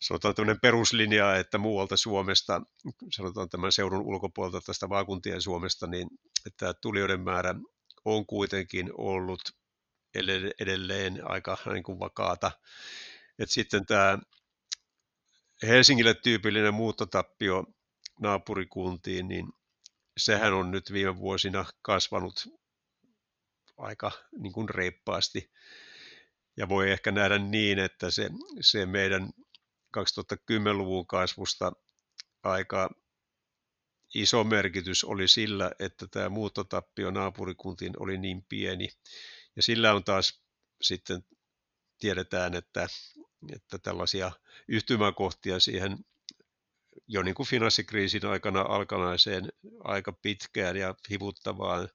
sanotaan 0.00 0.34
tämmöinen 0.34 0.60
peruslinja, 0.60 1.36
että 1.36 1.58
muualta 1.58 1.96
Suomesta, 1.96 2.62
sanotaan 3.10 3.48
tämän 3.48 3.72
seudun 3.72 4.02
ulkopuolelta 4.02 4.60
tästä 4.60 4.88
vaakuntien 4.88 5.42
Suomesta, 5.42 5.86
niin 5.86 6.08
että 6.46 6.74
tulijoiden 6.74 7.20
määrä 7.20 7.54
on 8.04 8.26
kuitenkin 8.26 8.90
ollut 8.98 9.40
edelleen 10.60 11.30
aika 11.30 11.58
niin 11.72 11.82
kuin 11.82 12.00
vakaata. 12.00 12.50
Et 13.38 13.50
sitten 13.50 13.86
tämä 13.86 14.18
Helsingille 15.62 16.14
tyypillinen 16.14 16.74
muuttotappio 16.74 17.64
naapurikuntiin, 18.20 19.28
niin 19.28 19.46
sehän 20.16 20.52
on 20.52 20.70
nyt 20.70 20.92
viime 20.92 21.16
vuosina 21.16 21.64
kasvanut 21.82 22.48
aika 23.76 24.10
niin 24.38 24.52
kuin 24.52 24.68
reippaasti. 24.68 25.52
Ja 26.56 26.68
voi 26.68 26.90
ehkä 26.90 27.12
nähdä 27.12 27.38
niin, 27.38 27.78
että 27.78 28.10
se, 28.10 28.30
se 28.60 28.86
meidän 28.86 29.30
2010-luvun 29.98 31.06
kasvusta 31.06 31.72
aika 32.42 32.90
iso 34.14 34.44
merkitys 34.44 35.04
oli 35.04 35.28
sillä, 35.28 35.70
että 35.78 36.06
tämä 36.06 36.28
muuttotappio 36.28 37.10
naapurikuntiin 37.10 37.92
oli 37.98 38.18
niin 38.18 38.44
pieni. 38.48 38.88
Ja 39.56 39.62
sillä 39.62 39.94
on 39.94 40.04
taas 40.04 40.40
sitten 40.82 41.24
tiedetään, 41.98 42.54
että, 42.54 42.88
että 43.52 43.78
tällaisia 43.78 44.32
yhtymäkohtia 44.68 45.60
siihen 45.60 45.98
jo 47.08 47.22
niin 47.22 47.34
kuin 47.34 47.46
finanssikriisin 47.46 48.26
aikana 48.26 48.60
alkanaiseen 48.60 49.52
aika 49.84 50.12
pitkään 50.12 50.76
ja 50.76 50.94
hivuttavaan 51.10 51.88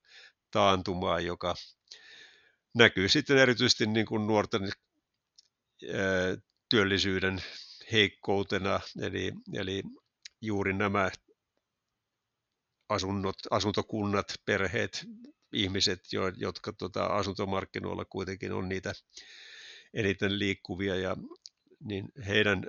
taantumaan, 0.51 1.25
joka 1.25 1.55
näkyy 2.73 3.09
sitten 3.09 3.37
erityisesti 3.37 3.85
niin 3.85 4.05
kuin 4.05 4.27
nuorten 4.27 4.71
työllisyyden 6.69 7.43
heikkoutena, 7.91 8.79
eli, 9.01 9.33
eli 9.53 9.83
juuri 10.41 10.73
nämä 10.73 11.11
asunnot, 12.89 13.35
asuntokunnat, 13.51 14.33
perheet, 14.45 15.05
ihmiset, 15.53 16.13
jo, 16.13 16.27
jotka 16.37 16.73
tota, 16.73 17.05
asuntomarkkinoilla 17.05 18.05
kuitenkin 18.05 18.51
on 18.51 18.69
niitä 18.69 18.93
eniten 19.93 20.39
liikkuvia, 20.39 20.95
ja 20.95 21.15
niin 21.79 22.11
heidän 22.27 22.63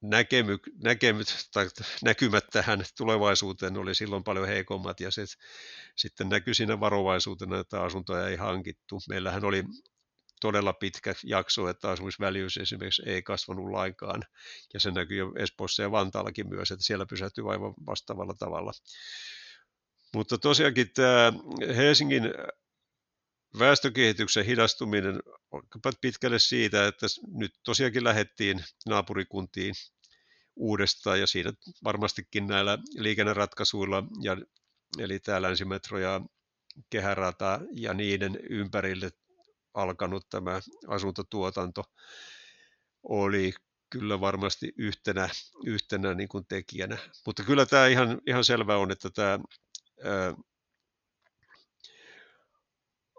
näkemy, 0.00 0.58
näkemyt, 0.84 1.48
tai 1.52 1.68
näkymät 2.04 2.44
tähän 2.52 2.84
tulevaisuuteen 2.96 3.76
oli 3.76 3.94
silloin 3.94 4.24
paljon 4.24 4.46
heikommat, 4.48 5.00
ja 5.00 5.10
se 5.10 5.24
sitten 5.96 6.28
näkyi 6.28 6.54
siinä 6.54 6.80
varovaisuutena, 6.80 7.60
että 7.60 7.82
asuntoja 7.82 8.28
ei 8.28 8.36
hankittu. 8.36 9.00
Meillähän 9.08 9.44
oli 9.44 9.64
todella 10.46 10.72
pitkä 10.72 11.14
jakso, 11.24 11.68
että 11.68 11.90
asumisväljyys 11.90 12.56
esimerkiksi 12.56 13.02
ei 13.06 13.22
kasvanut 13.22 13.70
lainkaan, 13.70 14.22
ja 14.74 14.80
se 14.80 14.90
näkyy 14.90 15.18
jo 15.18 15.32
Espoossa 15.38 15.82
ja 15.82 15.90
Vantaallakin 15.90 16.48
myös, 16.48 16.70
että 16.70 16.84
siellä 16.84 17.06
pysähtyy 17.06 17.52
aivan 17.52 17.74
vastaavalla 17.86 18.34
tavalla. 18.38 18.72
Mutta 20.14 20.38
tosiaankin 20.38 20.90
tämä 20.92 21.32
Helsingin 21.76 22.22
väestökehityksen 23.58 24.44
hidastuminen 24.44 25.22
on 25.52 25.62
pitkälle 26.00 26.38
siitä, 26.38 26.86
että 26.86 27.06
nyt 27.34 27.52
tosiaankin 27.64 28.04
lähettiin 28.04 28.64
naapurikuntiin 28.86 29.74
uudestaan 30.56 31.20
ja 31.20 31.26
siinä 31.26 31.52
varmastikin 31.84 32.46
näillä 32.46 32.78
liikenneratkaisuilla, 32.98 34.04
ja, 34.22 34.36
eli 34.98 35.18
tämä 35.18 35.42
länsimetro 35.42 35.98
ja 35.98 36.20
kehärata 36.90 37.60
ja 37.72 37.94
niiden 37.94 38.38
ympärille 38.50 39.10
alkanut 39.76 40.26
tämä 40.30 40.60
asuntotuotanto 40.88 41.82
oli 43.02 43.52
kyllä 43.90 44.20
varmasti 44.20 44.72
yhtenä, 44.76 45.28
yhtenä 45.64 46.14
niin 46.14 46.28
kuin 46.28 46.46
tekijänä. 46.46 46.98
Mutta 47.26 47.42
kyllä 47.42 47.66
tämä 47.66 47.86
ihan, 47.86 48.20
ihan 48.26 48.44
selvä 48.44 48.76
on, 48.76 48.90
että 48.90 49.10
tämä 49.10 49.38
ää, 50.04 50.34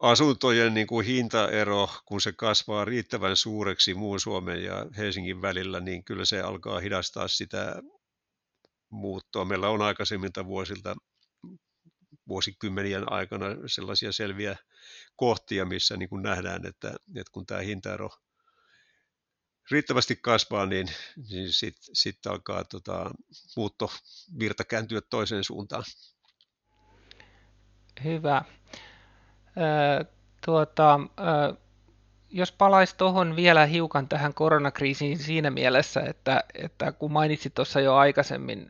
asuntojen 0.02 0.74
niin 0.74 0.88
kuin 0.88 1.06
hintaero, 1.06 1.89
kun 2.06 2.22
se 2.22 2.32
kasvaa 2.32 2.86
riittävän 2.86 3.36
suureksi 3.36 3.93
muun 3.93 4.20
Suomen 4.20 4.63
ja 4.63 4.86
Helsingin 4.98 5.41
välillä, 5.41 5.80
niin 5.80 6.04
kyllä 6.04 6.26
se 6.26 6.41
alkaa 6.41 6.80
hidastaa 6.80 7.28
sitä 7.28 7.82
muuttoa. 8.89 9.46
Meillä 9.46 9.70
on 9.70 9.82
aikaisemmilta 9.82 10.46
vuosilta 10.46 10.96
vuosikymmenien 12.28 13.12
aikana 13.12 13.46
sellaisia 13.66 14.12
selviä 14.12 14.56
kohtia, 15.16 15.66
missä 15.66 15.98
niin 15.98 16.10
kuin 16.10 16.24
nähdään, 16.24 16.66
että, 16.66 16.88
että 17.16 17.32
kun 17.32 17.46
tämä 17.46 17.62
hintaero 17.62 18.10
riittävästi 19.72 20.16
kasvaa, 20.16 20.66
niin, 20.66 20.88
niin 21.30 21.54
sitten 21.54 21.96
sit 21.96 22.28
alkaa 22.28 22.63
tota, 22.63 23.12
muuttovirta 23.58 24.63
kääntyä 24.63 25.02
toiseen 25.02 25.44
suuntaan. 25.44 25.84
Hyvä. 28.04 28.42
Ö, 29.58 30.06
tuota, 30.46 31.00
ö, 31.20 31.56
jos 32.30 32.52
palaisi 32.52 32.98
tuohon 32.98 33.36
vielä 33.36 33.66
hiukan 33.66 34.10
tähän 34.10 34.34
koronakriisiin 34.34 35.20
siinä 35.20 35.52
mielessä, 35.52 36.02
että, 36.02 36.44
että 36.54 36.92
kun 36.92 37.12
mainitsit 37.12 37.54
tuossa 37.54 37.80
jo 37.80 37.96
aikaisemmin 37.96 38.70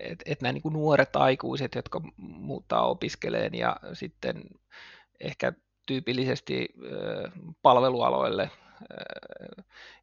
että 0.00 0.24
et 0.26 0.42
nämä 0.42 0.52
niin 0.52 0.62
kuin 0.62 0.72
nuoret 0.72 1.16
aikuiset, 1.16 1.74
jotka 1.74 2.00
muuttaa 2.16 2.86
opiskeleen 2.86 3.54
ja 3.54 3.76
sitten 3.92 4.44
ehkä 5.20 5.52
tyypillisesti 5.86 6.68
palvelualoille 7.62 8.50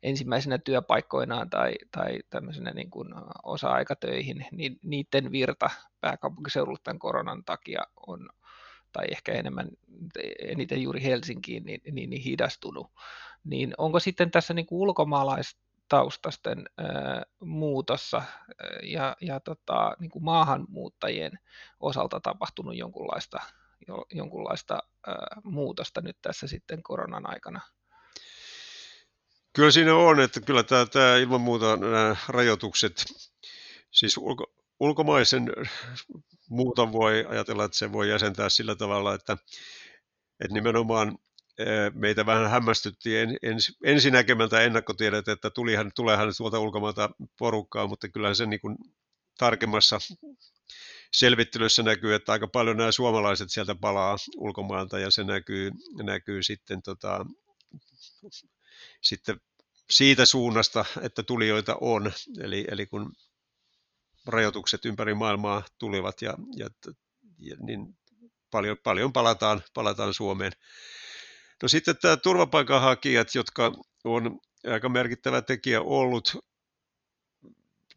ensimmäisenä 0.04 0.58
työpaikkoinaan 0.58 1.50
tai, 1.50 1.74
tai 1.92 2.20
tämmöisenä 2.30 2.72
niin 2.72 2.90
kuin 2.90 3.08
osa-aikatöihin, 3.44 4.46
niin 4.52 4.80
niiden 4.84 5.32
virta 5.32 5.70
pääkaupunkiseudulla 6.02 6.80
tämän 6.84 7.00
koronan 7.00 7.44
takia 7.44 7.82
on, 8.08 8.30
tai 8.92 9.06
ehkä 9.12 9.34
enemmän, 9.34 9.70
eniten 10.40 10.82
juuri 10.82 11.04
Helsinkiin, 11.04 11.66
niin, 11.66 11.82
niin, 11.92 12.10
niin 12.10 12.22
hidastunut. 12.22 12.88
Niin 13.44 13.74
onko 13.78 14.00
sitten 14.00 14.32
tässä 14.32 14.54
niin 14.54 14.66
kuin 14.66 14.80
ulkomaalais, 14.80 15.58
taustasten 15.90 16.66
muutossa 17.40 18.22
ja, 18.84 19.16
ja 19.22 19.40
tota, 19.40 19.96
niin 20.00 20.12
kuin 20.12 20.24
maahanmuuttajien 20.24 21.40
osalta 21.80 22.20
tapahtunut 22.20 22.76
jonkunlaista, 22.76 23.40
jo, 23.88 24.06
jonkunlaista 24.12 24.80
muutosta 25.44 26.02
nyt 26.02 26.18
tässä 26.22 26.48
sitten 26.48 26.84
koronan 26.84 27.30
aikana? 27.30 27.62
Kyllä 29.54 29.72
siinä 29.72 29.96
on, 29.96 30.20
että 30.20 30.42
kyllä 30.42 30.64
tämä, 30.64 30.86
tämä 30.86 31.18
ilman 31.18 31.42
muuta 31.42 31.78
nämä 31.78 32.16
rajoitukset, 32.28 33.06
siis 33.92 34.18
ulko, 34.18 34.54
ulkomaisen 34.80 35.48
muuta 36.50 36.92
voi 36.92 37.26
ajatella, 37.30 37.66
että 37.66 37.78
se 37.78 37.92
voi 37.92 38.10
jäsentää 38.10 38.50
sillä 38.50 38.76
tavalla, 38.76 39.14
että, 39.14 39.38
että 40.40 40.54
nimenomaan 40.54 41.18
meitä 41.94 42.26
vähän 42.26 42.50
hämmästytti 42.50 43.18
en, 43.18 43.38
ens, 43.42 43.78
ensinäkemältä 43.84 44.62
ennakkotiedot, 44.62 45.28
että 45.28 45.50
tulihan, 45.50 45.92
tuleehan 45.96 46.34
tuolta 46.38 46.60
ulkomailta 46.60 47.10
porukkaa, 47.40 47.88
mutta 47.88 48.10
kyllähän 48.10 48.36
se 48.36 48.46
niin 48.46 48.60
kuin 48.60 48.78
tarkemmassa 49.38 50.00
selvittelyssä 51.12 51.84
näkyy, 51.84 52.16
että 52.16 52.32
aika 52.32 52.48
paljon 52.48 52.78
nämä 52.78 52.92
suomalaiset 52.92 53.52
sieltä 53.52 53.76
palaa 53.76 54.16
ulkomailta 54.38 55.00
ja 55.00 55.12
se 55.12 55.24
näkyy, 55.24 55.72
näkyy 56.04 56.44
sitten 56.44 56.82
tota, 56.82 57.26
sitten 59.02 59.42
siitä 59.90 60.26
suunnasta, 60.26 60.86
että 61.02 61.24
tulijoita 61.24 61.78
on. 61.82 62.12
Eli, 62.42 62.66
eli 62.72 62.86
kun 62.86 63.14
rajoitukset 64.26 64.86
ympäri 64.86 65.14
maailmaa 65.14 65.64
tulivat 65.78 66.22
ja, 66.22 66.34
ja, 66.56 66.70
ja 67.40 67.56
niin 67.60 67.98
paljon, 68.52 68.78
paljon 68.84 69.14
palataan, 69.14 69.64
palataan 69.74 70.14
Suomeen. 70.14 70.52
No 71.66 71.70
sitten 71.70 71.98
tämä 71.98 72.18
turvapaikanhakijat, 72.18 73.36
jotka 73.36 73.72
on 74.04 74.40
aika 74.72 74.90
merkittävä 74.90 75.42
tekijä 75.42 75.82
ollut 75.82 76.38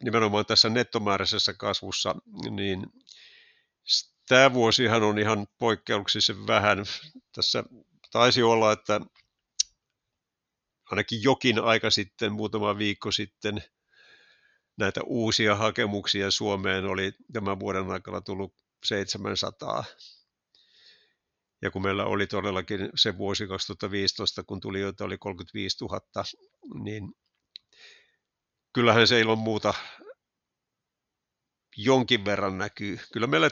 nimenomaan 0.03 0.45
tässä 0.45 0.69
nettomääräisessä 0.69 1.53
kasvussa, 1.53 2.15
niin 2.49 2.87
tämä 4.27 4.53
vuosihan 4.53 5.03
on 5.03 5.19
ihan 5.19 5.47
poikkeuksellisen 5.57 6.47
vähän. 6.47 6.77
Tässä 7.35 7.63
taisi 8.11 8.43
olla, 8.43 8.71
että 8.71 9.01
ainakin 10.91 11.23
jokin 11.23 11.59
aika 11.59 11.89
sitten, 11.89 12.33
muutama 12.33 12.77
viikko 12.77 13.11
sitten, 13.11 13.63
näitä 14.77 15.01
uusia 15.05 15.55
hakemuksia 15.55 16.31
Suomeen 16.31 16.85
oli 16.85 17.13
tämän 17.33 17.59
vuoden 17.59 17.91
aikana 17.91 18.21
tullut 18.21 18.53
700. 18.85 19.83
Ja 21.61 21.71
kun 21.71 21.81
meillä 21.81 22.05
oli 22.05 22.27
todellakin 22.27 22.89
se 22.95 23.17
vuosi 23.17 23.47
2015, 23.47 24.43
kun 24.43 24.59
tulijoita 24.59 25.05
oli 25.05 25.17
35 25.17 25.77
000, 25.85 26.01
niin 26.83 27.13
kyllähän 28.73 29.07
se 29.07 29.19
ilman 29.19 29.37
muuta 29.37 29.73
jonkin 31.77 32.25
verran 32.25 32.57
näkyy. 32.57 32.99
Kyllä 33.13 33.27
meillä 33.27 33.49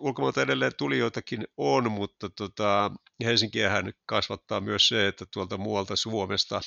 ulkomailta 0.00 0.42
edelleen 0.42 0.72
tulijoitakin 0.78 1.44
on, 1.56 1.92
mutta 1.92 2.30
tota, 2.30 2.90
Helsinkiähän 3.24 3.92
kasvattaa 4.06 4.60
myös 4.60 4.88
se, 4.88 5.08
että 5.08 5.24
tuolta 5.32 5.56
muualta 5.56 5.96
Suomesta 5.96 6.60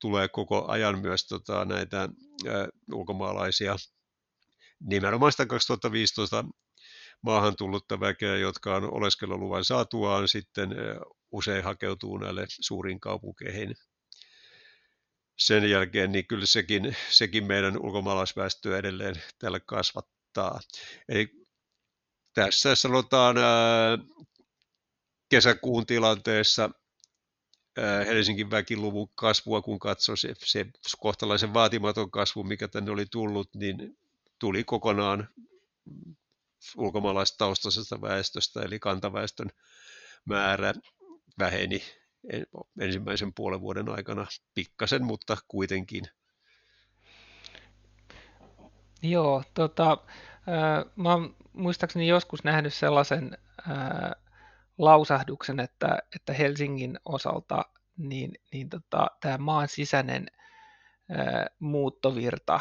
tulee 0.00 0.28
koko 0.28 0.66
ajan 0.68 0.98
myös 0.98 1.26
tota, 1.26 1.64
näitä 1.64 2.02
ä, 2.02 2.08
ulkomaalaisia 2.92 3.76
nimenomaan 4.80 5.32
sitä 5.32 5.46
2015 5.46 6.44
maahan 7.22 7.56
tullutta 7.56 8.00
väkeä, 8.00 8.36
jotka 8.36 8.76
on 8.76 8.92
oleskeluluvan 8.92 9.64
saatuaan 9.64 10.28
sitten 10.28 10.70
usein 11.32 11.64
hakeutuu 11.64 12.18
näille 12.18 12.46
suuriin 12.48 13.00
kaupunkeihin. 13.00 13.74
Sen 15.38 15.70
jälkeen 15.70 16.12
niin 16.12 16.26
kyllä 16.26 16.46
sekin, 16.46 16.96
sekin 17.10 17.46
meidän 17.46 17.78
ulkomaalaisväestöä 17.78 18.78
edelleen 18.78 19.14
täällä 19.38 19.60
kasvattaa. 19.60 20.60
Eli 21.08 21.46
tässä 22.34 22.74
sanotaan 22.74 23.36
kesäkuun 25.28 25.86
tilanteessa 25.86 26.70
Helsingin 28.06 28.50
väkiluvun 28.50 29.08
kasvua, 29.14 29.62
kun 29.62 29.78
katsoi 29.78 30.18
se, 30.18 30.34
se 30.44 30.66
kohtalaisen 30.98 31.54
vaatimaton 31.54 32.10
kasvu, 32.10 32.44
mikä 32.44 32.68
tänne 32.68 32.90
oli 32.90 33.06
tullut, 33.06 33.54
niin 33.54 33.98
tuli 34.38 34.64
kokonaan 34.64 35.28
ulkomaalaistaustaisesta 36.76 38.00
väestöstä, 38.00 38.62
eli 38.62 38.78
kantaväestön 38.78 39.50
määrä 40.24 40.72
väheni 41.38 41.82
ensimmäisen 42.80 43.34
puolen 43.34 43.60
vuoden 43.60 43.88
aikana 43.88 44.26
pikkasen, 44.54 45.04
mutta 45.04 45.36
kuitenkin. 45.48 46.04
Joo, 49.02 49.42
tota, 49.54 49.98
mä 50.96 51.10
oon 51.12 51.36
muistaakseni 51.52 52.08
joskus 52.08 52.44
nähnyt 52.44 52.74
sellaisen 52.74 53.38
lausahduksen, 54.78 55.60
että, 55.60 55.98
että 56.16 56.32
Helsingin 56.32 56.98
osalta 57.04 57.64
niin, 57.96 58.32
niin 58.52 58.68
tota, 58.68 59.06
tämä 59.20 59.38
maan 59.38 59.68
sisäinen 59.68 60.26
muuttovirta, 61.58 62.60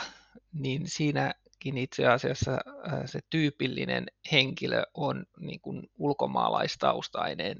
niin 0.54 0.88
siinä 0.88 1.34
itse 1.65 2.08
asiassa 2.08 2.52
äh, 2.52 3.02
se 3.06 3.19
tyypillinen 3.30 4.06
henkilö 4.32 4.84
on 4.93 5.26
niin 5.39 5.62
kuin 5.62 5.84
ulkomaalaistaustainen, 5.97 7.58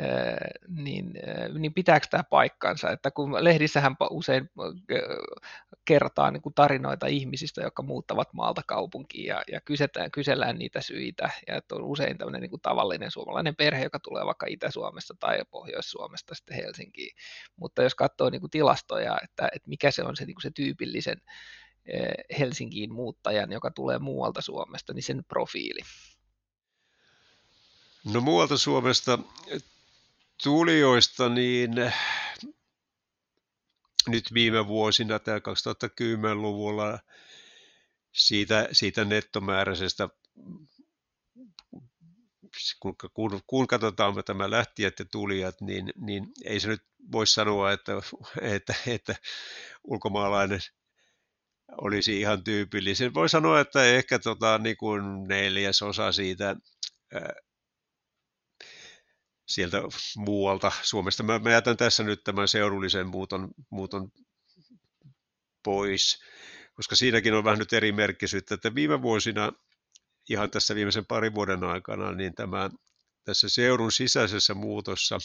äh, 0.00 0.36
niin, 0.68 1.12
äh, 1.28 1.48
niin 1.58 1.74
pitääkö 1.74 2.06
tämä 2.10 2.24
paikkansa, 2.24 2.90
että 2.90 3.10
kun 3.10 3.44
lehdissähän 3.44 3.96
usein 4.10 4.50
kertaa 5.84 6.30
niin 6.30 6.42
kuin 6.42 6.54
tarinoita 6.54 7.06
ihmisistä, 7.06 7.60
jotka 7.62 7.82
muuttavat 7.82 8.32
maalta 8.32 8.62
kaupunkiin 8.66 9.26
ja, 9.26 9.42
ja 9.52 9.60
kysetään, 9.60 10.10
kysellään 10.10 10.58
niitä 10.58 10.80
syitä, 10.80 11.30
ja 11.48 11.56
että 11.56 11.74
on 11.74 11.82
usein 11.82 12.18
tämmöinen 12.18 12.40
niin 12.40 12.50
kuin 12.50 12.62
tavallinen 12.62 13.10
suomalainen 13.10 13.56
perhe, 13.56 13.82
joka 13.82 13.98
tulee 14.00 14.26
vaikka 14.26 14.46
Itä-Suomesta 14.48 15.14
tai 15.20 15.38
Pohjois-Suomesta 15.50 16.34
sitten 16.34 16.56
Helsinkiin, 16.56 17.16
mutta 17.56 17.82
jos 17.82 17.94
katsoo 17.94 18.30
niin 18.30 18.40
kuin 18.40 18.50
tilastoja, 18.50 19.18
että, 19.24 19.48
että 19.54 19.68
mikä 19.68 19.90
se 19.90 20.04
on 20.04 20.16
se, 20.16 20.24
niin 20.24 20.34
kuin 20.34 20.42
se 20.42 20.50
tyypillisen 20.54 21.16
Helsinkiin 22.38 22.92
muuttajan, 22.92 23.52
joka 23.52 23.70
tulee 23.70 23.98
muualta 23.98 24.40
Suomesta, 24.40 24.92
niin 24.92 25.02
sen 25.02 25.24
profiili? 25.24 25.80
No 28.04 28.20
muualta 28.20 28.58
Suomesta 28.58 29.18
tulijoista, 30.42 31.28
niin 31.28 31.70
nyt 34.08 34.34
viime 34.34 34.66
vuosina, 34.66 35.18
tämä 35.18 35.38
2010-luvulla, 35.38 36.98
siitä, 38.12 38.68
siitä 38.72 39.04
nettomääräisestä, 39.04 40.08
kun, 42.80 42.96
kun, 43.14 43.40
kun 43.46 43.66
katsotaan 43.66 44.14
tämä 44.24 44.50
lähtijät 44.50 44.98
ja 44.98 45.04
tulijat, 45.04 45.60
niin, 45.60 45.92
niin 45.96 46.32
ei 46.44 46.60
se 46.60 46.68
nyt 46.68 46.82
voi 47.12 47.26
sanoa, 47.26 47.72
että, 47.72 47.92
että, 48.40 48.74
että 48.86 49.14
ulkomaalainen 49.84 50.60
olisi 51.76 52.20
ihan 52.20 52.44
tyypillisen. 52.44 53.14
Voi 53.14 53.28
sanoa, 53.28 53.60
että 53.60 53.84
ehkä 53.84 54.18
tota, 54.18 54.58
niin 54.58 54.76
kuin 54.76 55.02
neljäsosa 55.28 56.12
siitä 56.12 56.56
ää, 57.14 57.32
sieltä 59.48 59.82
muualta 60.16 60.72
Suomesta. 60.82 61.22
Mä, 61.22 61.38
mä 61.38 61.50
jätän 61.50 61.76
tässä 61.76 62.02
nyt 62.02 62.24
tämän 62.24 62.48
seudullisen 62.48 63.06
muuton, 63.06 63.50
muuton 63.70 64.12
pois, 65.64 66.22
koska 66.74 66.96
siinäkin 66.96 67.34
on 67.34 67.44
vähän 67.44 67.58
nyt 67.58 67.72
eri 67.72 67.92
merkkisyyttä, 67.92 68.54
että 68.54 68.74
viime 68.74 69.02
vuosina, 69.02 69.52
ihan 70.30 70.50
tässä 70.50 70.74
viimeisen 70.74 71.06
parin 71.06 71.34
vuoden 71.34 71.64
aikana, 71.64 72.12
niin 72.12 72.34
tämä 72.34 72.70
tässä 73.24 73.48
seudun 73.48 73.92
sisäisessä 73.92 74.54
muutossa 74.54 75.18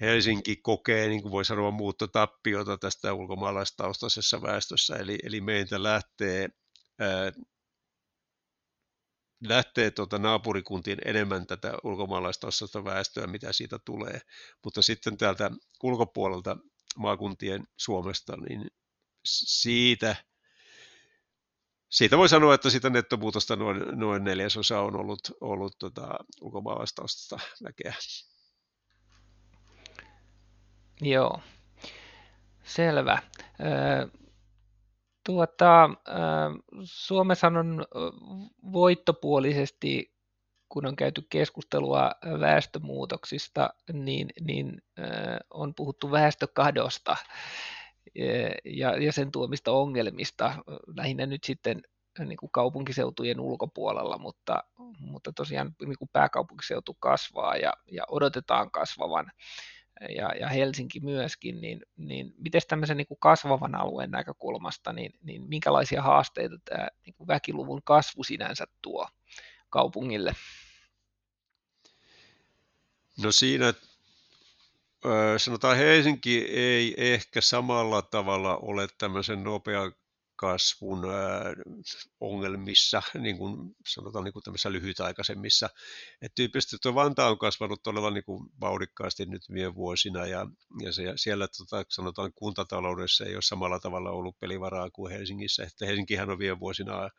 Helsinki 0.00 0.56
kokee, 0.56 1.08
niin 1.08 1.22
kuin 1.22 1.32
voi 1.32 1.44
sanoa, 1.44 1.70
muuttotappiota 1.70 2.78
tästä 2.78 3.14
ulkomaalaistaustaisessa 3.14 4.42
väestössä, 4.42 4.96
eli, 4.96 5.18
eli 5.22 5.40
meiltä 5.40 5.82
lähtee, 5.82 6.48
ää, 6.98 7.32
lähtee 9.44 9.90
tuota 9.90 10.18
naapurikuntien 10.18 10.98
enemmän 11.04 11.46
tätä 11.46 11.72
ulkomaalaistaustaista 11.84 12.84
väestöä, 12.84 13.26
mitä 13.26 13.52
siitä 13.52 13.78
tulee, 13.84 14.20
mutta 14.64 14.82
sitten 14.82 15.16
täältä 15.16 15.50
ulkopuolelta 15.82 16.56
maakuntien 16.96 17.64
Suomesta, 17.76 18.36
niin 18.36 18.70
siitä, 19.24 20.16
siitä 21.90 22.18
voi 22.18 22.28
sanoa, 22.28 22.54
että 22.54 22.70
sitä 22.70 22.90
nettomuutosta 22.90 23.56
noin, 23.56 23.82
noin 23.92 24.24
neljäsosa 24.24 24.80
on 24.80 24.96
ollut, 24.96 25.20
ollut 25.40 25.78
tota, 25.78 26.18
ulkomaalaistaustaista 26.40 27.38
väkeä. 27.64 27.94
Joo, 31.00 31.40
selvä. 32.62 33.18
Tuota, 35.26 35.90
Suomessa 36.84 37.46
on 37.46 37.84
voittopuolisesti, 38.72 40.14
kun 40.68 40.86
on 40.86 40.96
käyty 40.96 41.26
keskustelua 41.30 42.10
väestömuutoksista, 42.40 43.70
niin, 43.92 44.28
niin 44.40 44.82
on 45.50 45.74
puhuttu 45.74 46.10
väestökadosta 46.10 47.16
ja, 48.64 48.96
ja 48.96 49.12
sen 49.12 49.30
tuomista 49.30 49.72
ongelmista, 49.72 50.54
lähinnä 50.96 51.26
nyt 51.26 51.44
sitten 51.44 51.82
niin 52.26 52.36
kuin 52.36 52.50
kaupunkiseutujen 52.52 53.40
ulkopuolella, 53.40 54.18
mutta, 54.18 54.64
mutta 55.00 55.32
tosiaan 55.32 55.74
niin 55.80 55.98
kuin 55.98 56.10
pääkaupunkiseutu 56.12 56.96
kasvaa 57.00 57.56
ja, 57.56 57.72
ja 57.92 58.04
odotetaan 58.08 58.70
kasvavan 58.70 59.30
ja, 60.16 60.28
ja 60.40 60.48
Helsinki 60.48 61.00
myöskin, 61.00 61.60
niin, 61.60 61.82
niin 61.96 62.34
miten 62.38 62.60
tämmöisen 62.68 62.96
niin 62.96 63.06
kuin 63.06 63.18
kasvavan 63.20 63.74
alueen 63.74 64.10
näkökulmasta, 64.10 64.92
niin, 64.92 65.12
niin 65.22 65.42
minkälaisia 65.42 66.02
haasteita 66.02 66.56
tämä 66.64 66.88
niin 67.06 67.14
kuin 67.14 67.28
väkiluvun 67.28 67.82
kasvu 67.84 68.24
sinänsä 68.24 68.64
tuo 68.82 69.08
kaupungille? 69.70 70.32
No 73.22 73.32
siinä 73.32 73.74
sanotaan 75.36 75.76
Helsinki 75.76 76.44
ei 76.44 76.94
ehkä 76.96 77.40
samalla 77.40 78.02
tavalla 78.02 78.56
ole 78.56 78.88
tämmöisen 78.98 79.44
nopean 79.44 79.92
kasvun 80.38 81.02
ongelmissa, 82.20 83.02
niin 83.24 83.38
kuin 83.38 83.76
sanotaan 83.86 84.24
niin 84.24 84.32
kuin 84.32 84.42
tämmöisissä 84.42 84.72
lyhytaikaisemmissa. 84.72 85.70
Et 86.22 86.34
tyypillisesti 86.34 86.76
tuo 86.82 86.94
Vantaa 86.94 87.30
on 87.30 87.38
kasvanut 87.38 87.82
todella 87.82 88.10
niin 88.10 88.24
kuin 88.24 88.50
vauhdikkaasti 88.60 89.26
nyt 89.26 89.42
viime 89.52 89.74
vuosina 89.74 90.26
ja, 90.26 90.46
ja 90.82 90.92
se, 90.92 91.12
siellä 91.16 91.48
tota, 91.48 91.84
sanotaan 91.88 92.32
kuntataloudessa 92.34 93.24
ei 93.24 93.34
ole 93.34 93.42
samalla 93.42 93.78
tavalla 93.78 94.10
ollut 94.10 94.38
pelivaraa 94.38 94.90
kuin 94.90 95.12
Helsingissä. 95.12 95.62
Että 95.62 95.86
Helsinkihän 95.86 96.30
on 96.30 96.38
viime 96.38 96.60
vuosina 96.60 97.10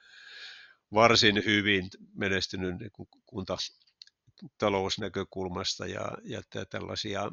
varsin 0.94 1.36
hyvin 1.46 1.90
menestynyt 2.14 2.80
niin 2.80 2.92
kuin 2.92 3.10
kuntatalousnäkökulmasta 3.26 5.86
ja, 5.86 6.12
ja 6.24 6.42
tällaisia 6.70 7.32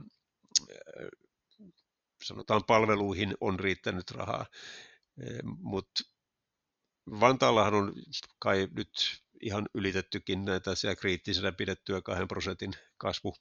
sanotaan 2.22 2.64
palveluihin 2.64 3.35
on 3.40 3.61
riittänyt 3.61 4.11
rahaa. 4.11 4.46
Mutta 5.44 6.02
Vantaallahan 7.20 7.74
on 7.74 7.92
kai 8.38 8.68
nyt 8.72 9.22
ihan 9.42 9.66
ylitettykin 9.74 10.44
näitä 10.44 10.70
kriittisenä 11.00 11.52
pidettyä 11.52 12.02
2 12.02 12.26
prosentin 12.26 12.72
kasvu, 12.98 13.35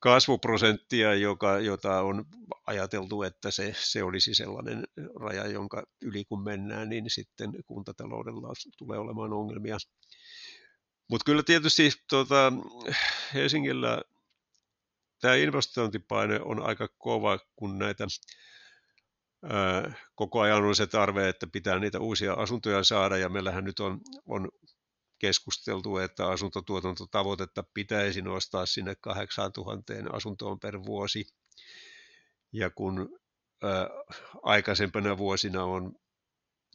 kasvuprosenttia, 0.00 1.14
joka, 1.14 1.60
jota 1.60 2.00
on 2.00 2.24
ajateltu, 2.66 3.22
että 3.22 3.50
se, 3.50 3.74
se 3.78 4.02
olisi 4.02 4.34
sellainen 4.34 4.84
raja, 5.20 5.46
jonka 5.46 5.82
yli 6.02 6.24
kun 6.24 6.44
mennään, 6.44 6.88
niin 6.88 7.10
sitten 7.10 7.50
kuntataloudella 7.66 8.52
tulee 8.78 8.98
olemaan 8.98 9.32
ongelmia. 9.32 9.76
Mutta 11.08 11.24
kyllä 11.24 11.42
tietysti 11.42 11.90
tuota, 12.08 12.52
Helsingillä 13.34 14.02
tämä 15.20 15.34
investointipaine 15.34 16.40
on 16.40 16.62
aika 16.62 16.88
kova, 16.98 17.38
kun 17.56 17.78
näitä 17.78 18.06
koko 20.14 20.40
ajan 20.40 20.64
on 20.64 20.76
se 20.76 20.86
tarve, 20.86 21.28
että 21.28 21.46
pitää 21.46 21.78
niitä 21.78 22.00
uusia 22.00 22.32
asuntoja 22.32 22.84
saada, 22.84 23.16
ja 23.16 23.28
meillähän 23.28 23.64
nyt 23.64 23.80
on, 23.80 24.00
on 24.26 24.48
keskusteltu, 25.18 25.98
että 25.98 26.26
asuntotuotantotavoitetta 26.26 27.64
pitäisi 27.74 28.22
nostaa 28.22 28.66
sinne 28.66 28.94
8000 28.94 29.92
asuntoon 30.12 30.60
per 30.60 30.84
vuosi. 30.84 31.26
Ja 32.52 32.70
kun 32.70 33.18
ää, 33.62 33.88
aikaisempana 34.42 35.18
vuosina 35.18 35.64
on 35.64 35.94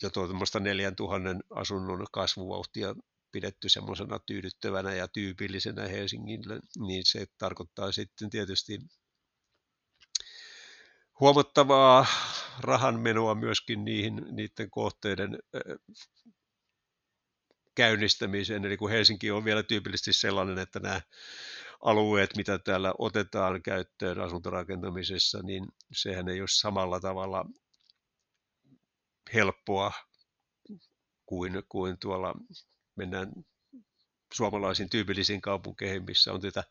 jo 0.02 0.10
tuommoista 0.10 0.60
4000 0.60 1.30
asunnon 1.50 2.06
kasvuvauhtia 2.12 2.96
pidetty 3.32 3.70
semmoisena 3.70 4.20
tyydyttävänä 4.20 4.94
ja 4.94 5.08
tyypillisenä 5.08 5.88
Helsingille, 5.88 6.60
niin 6.80 7.06
se 7.06 7.26
tarkoittaa 7.38 7.92
sitten 7.92 8.30
tietysti 8.30 8.80
huomattavaa 11.20 12.06
rahanmenoa 12.60 13.36
myöskin 13.36 13.86
niihin, 13.86 14.26
niiden 14.32 14.70
kohteiden 14.70 15.40
käynnistämiseen. 17.76 18.66
Eli 18.66 18.78
kun 18.78 18.90
Helsinki 18.90 19.32
on 19.32 19.46
vielä 19.46 19.64
tyypillisesti 19.64 20.14
sellainen, 20.14 20.60
että 20.60 20.80
nämä 20.80 21.02
alueet, 21.82 22.38
mitä 22.38 22.60
täällä 22.60 22.94
otetaan 22.98 23.62
käyttöön 23.62 24.20
asuntorakentamisessa, 24.20 25.42
niin 25.42 25.68
sehän 25.94 26.30
ei 26.30 26.40
ole 26.42 26.48
samalla 26.48 27.00
tavalla 27.00 27.46
helppoa 29.34 29.92
kuin, 31.26 31.64
kuin 31.70 31.98
tuolla 32.00 32.34
mennään 32.96 33.32
suomalaisiin 34.34 34.90
tyypillisiin 34.90 35.42
kaupunkeihin, 35.42 36.06
missä 36.06 36.34
on 36.34 36.42
tätä 36.42 36.64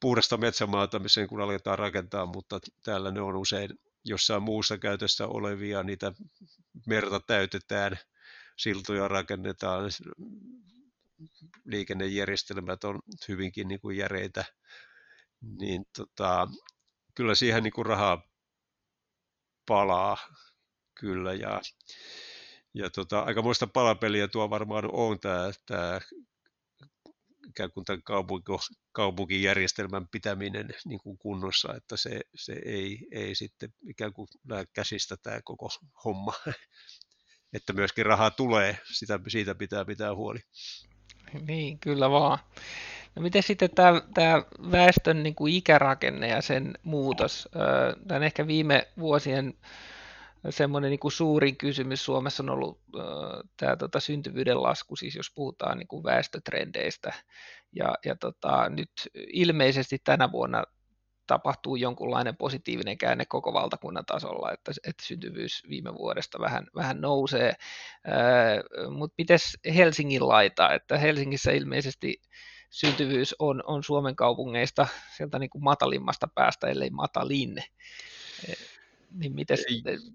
puhdasta 0.00 0.36
metsämaata, 0.36 0.98
missä 0.98 1.26
kun 1.26 1.40
aletaan 1.40 1.78
rakentaa, 1.78 2.26
mutta 2.26 2.60
täällä 2.82 3.10
ne 3.10 3.20
on 3.20 3.36
usein 3.36 3.70
jossain 4.04 4.42
muussa 4.42 4.78
käytössä 4.78 5.26
olevia, 5.26 5.82
niitä 5.82 6.12
merta 6.86 7.20
täytetään, 7.20 7.98
siltoja 8.56 9.08
rakennetaan, 9.08 9.90
liikennejärjestelmät 11.64 12.84
on 12.84 13.00
hyvinkin 13.28 13.68
niin 13.68 13.80
kuin 13.80 13.96
järeitä, 13.96 14.44
niin 15.40 15.84
tota, 15.96 16.48
kyllä 17.14 17.34
siihen 17.34 17.62
niin 17.62 17.72
kuin 17.72 17.86
rahaa 17.86 18.22
palaa 19.66 20.16
kyllä 20.94 21.34
ja 21.34 21.60
ja 22.74 22.90
tota, 22.90 23.20
aikamoista 23.20 23.66
palapeliä 23.66 24.28
tuo 24.28 24.50
varmaan 24.50 24.84
on 24.92 25.20
tämä, 25.20 25.50
tämä 25.66 26.00
ikään 27.48 27.72
kuin 27.72 27.84
tämän 27.84 28.02
kaupunki, 28.02 28.52
kaupunkijärjestelmän 28.92 30.08
pitäminen 30.08 30.68
niin 30.84 31.00
kuin 31.00 31.18
kunnossa, 31.18 31.74
että 31.74 31.96
se, 31.96 32.20
se 32.34 32.52
ei, 32.64 32.98
ei 33.12 33.34
sitten 33.34 33.70
ikään 33.88 34.12
kuin 34.12 34.28
näe 34.44 34.64
käsistä 34.72 35.16
tämä 35.22 35.40
koko 35.44 35.68
homma. 36.04 36.34
että 37.56 37.72
myöskin 37.72 38.06
rahaa 38.06 38.30
tulee, 38.30 38.78
sitä, 38.92 39.20
siitä 39.28 39.54
pitää 39.54 39.84
pitää 39.84 40.14
huoli. 40.14 40.38
Niin, 41.46 41.78
kyllä 41.78 42.10
vaan. 42.10 42.38
No 43.14 43.22
miten 43.22 43.42
sitten 43.42 43.70
tämä, 43.70 44.02
tämä 44.14 44.42
väestön 44.72 45.22
niin 45.22 45.34
kuin 45.34 45.54
ikärakenne 45.54 46.28
ja 46.28 46.42
sen 46.42 46.78
muutos? 46.82 47.48
Tämä 48.08 48.16
on 48.16 48.22
ehkä 48.22 48.46
viime 48.46 48.88
vuosien 48.98 49.54
semmoinen 50.50 50.90
niin 50.90 51.00
kuin 51.00 51.12
suurin 51.12 51.56
kysymys 51.56 52.04
Suomessa 52.04 52.42
on 52.42 52.50
ollut 52.50 52.80
äh, 52.98 53.04
tämä 53.56 53.76
tota, 53.76 54.00
syntyvyyden 54.00 54.62
lasku, 54.62 54.96
siis 54.96 55.16
jos 55.16 55.32
puhutaan 55.34 55.78
niin 55.78 55.88
kuin 55.88 56.04
väestötrendeistä. 56.04 57.12
Ja, 57.72 57.94
ja 58.04 58.16
tota, 58.16 58.68
nyt 58.68 58.90
ilmeisesti 59.32 59.98
tänä 60.04 60.32
vuonna 60.32 60.64
tapahtuu 61.26 61.76
jonkunlainen 61.76 62.36
positiivinen 62.36 62.98
käänne 62.98 63.24
koko 63.24 63.52
valtakunnan 63.52 64.06
tasolla, 64.06 64.52
että, 64.52 64.72
että 64.88 65.04
syntyvyys 65.06 65.62
viime 65.68 65.94
vuodesta 65.94 66.40
vähän, 66.40 66.66
vähän 66.74 67.00
nousee. 67.00 67.48
Äh, 67.48 68.90
Mutta 68.90 69.14
miten 69.18 69.38
Helsingin 69.74 70.28
laita, 70.28 70.74
että 70.74 70.98
Helsingissä 70.98 71.52
ilmeisesti 71.52 72.22
syntyvyys 72.70 73.34
on, 73.38 73.62
on 73.66 73.84
Suomen 73.84 74.16
kaupungeista 74.16 74.86
sieltä 75.16 75.38
niin 75.38 75.50
kuin 75.50 75.64
matalimmasta 75.64 76.28
päästä, 76.34 76.66
ellei 76.66 76.90
matalin 76.90 77.62
niin 79.14 79.34
miten 79.34 79.58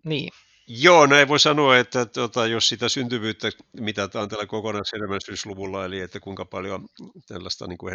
niin. 0.03 0.31
Joo, 0.67 1.05
näin 1.05 1.27
voi 1.27 1.39
sanoa, 1.39 1.77
että 1.77 2.05
tota, 2.05 2.47
jos 2.47 2.69
sitä 2.69 2.89
syntyvyyttä 2.89 3.51
mitataan 3.79 4.29
tällä 4.29 4.45
kokonaishedelmällisyysluvulla, 4.45 5.85
eli 5.85 5.99
että 5.99 6.19
kuinka 6.19 6.45
paljon 6.45 6.89
tällaista 7.27 7.67
niin 7.67 7.77
kuin 7.77 7.93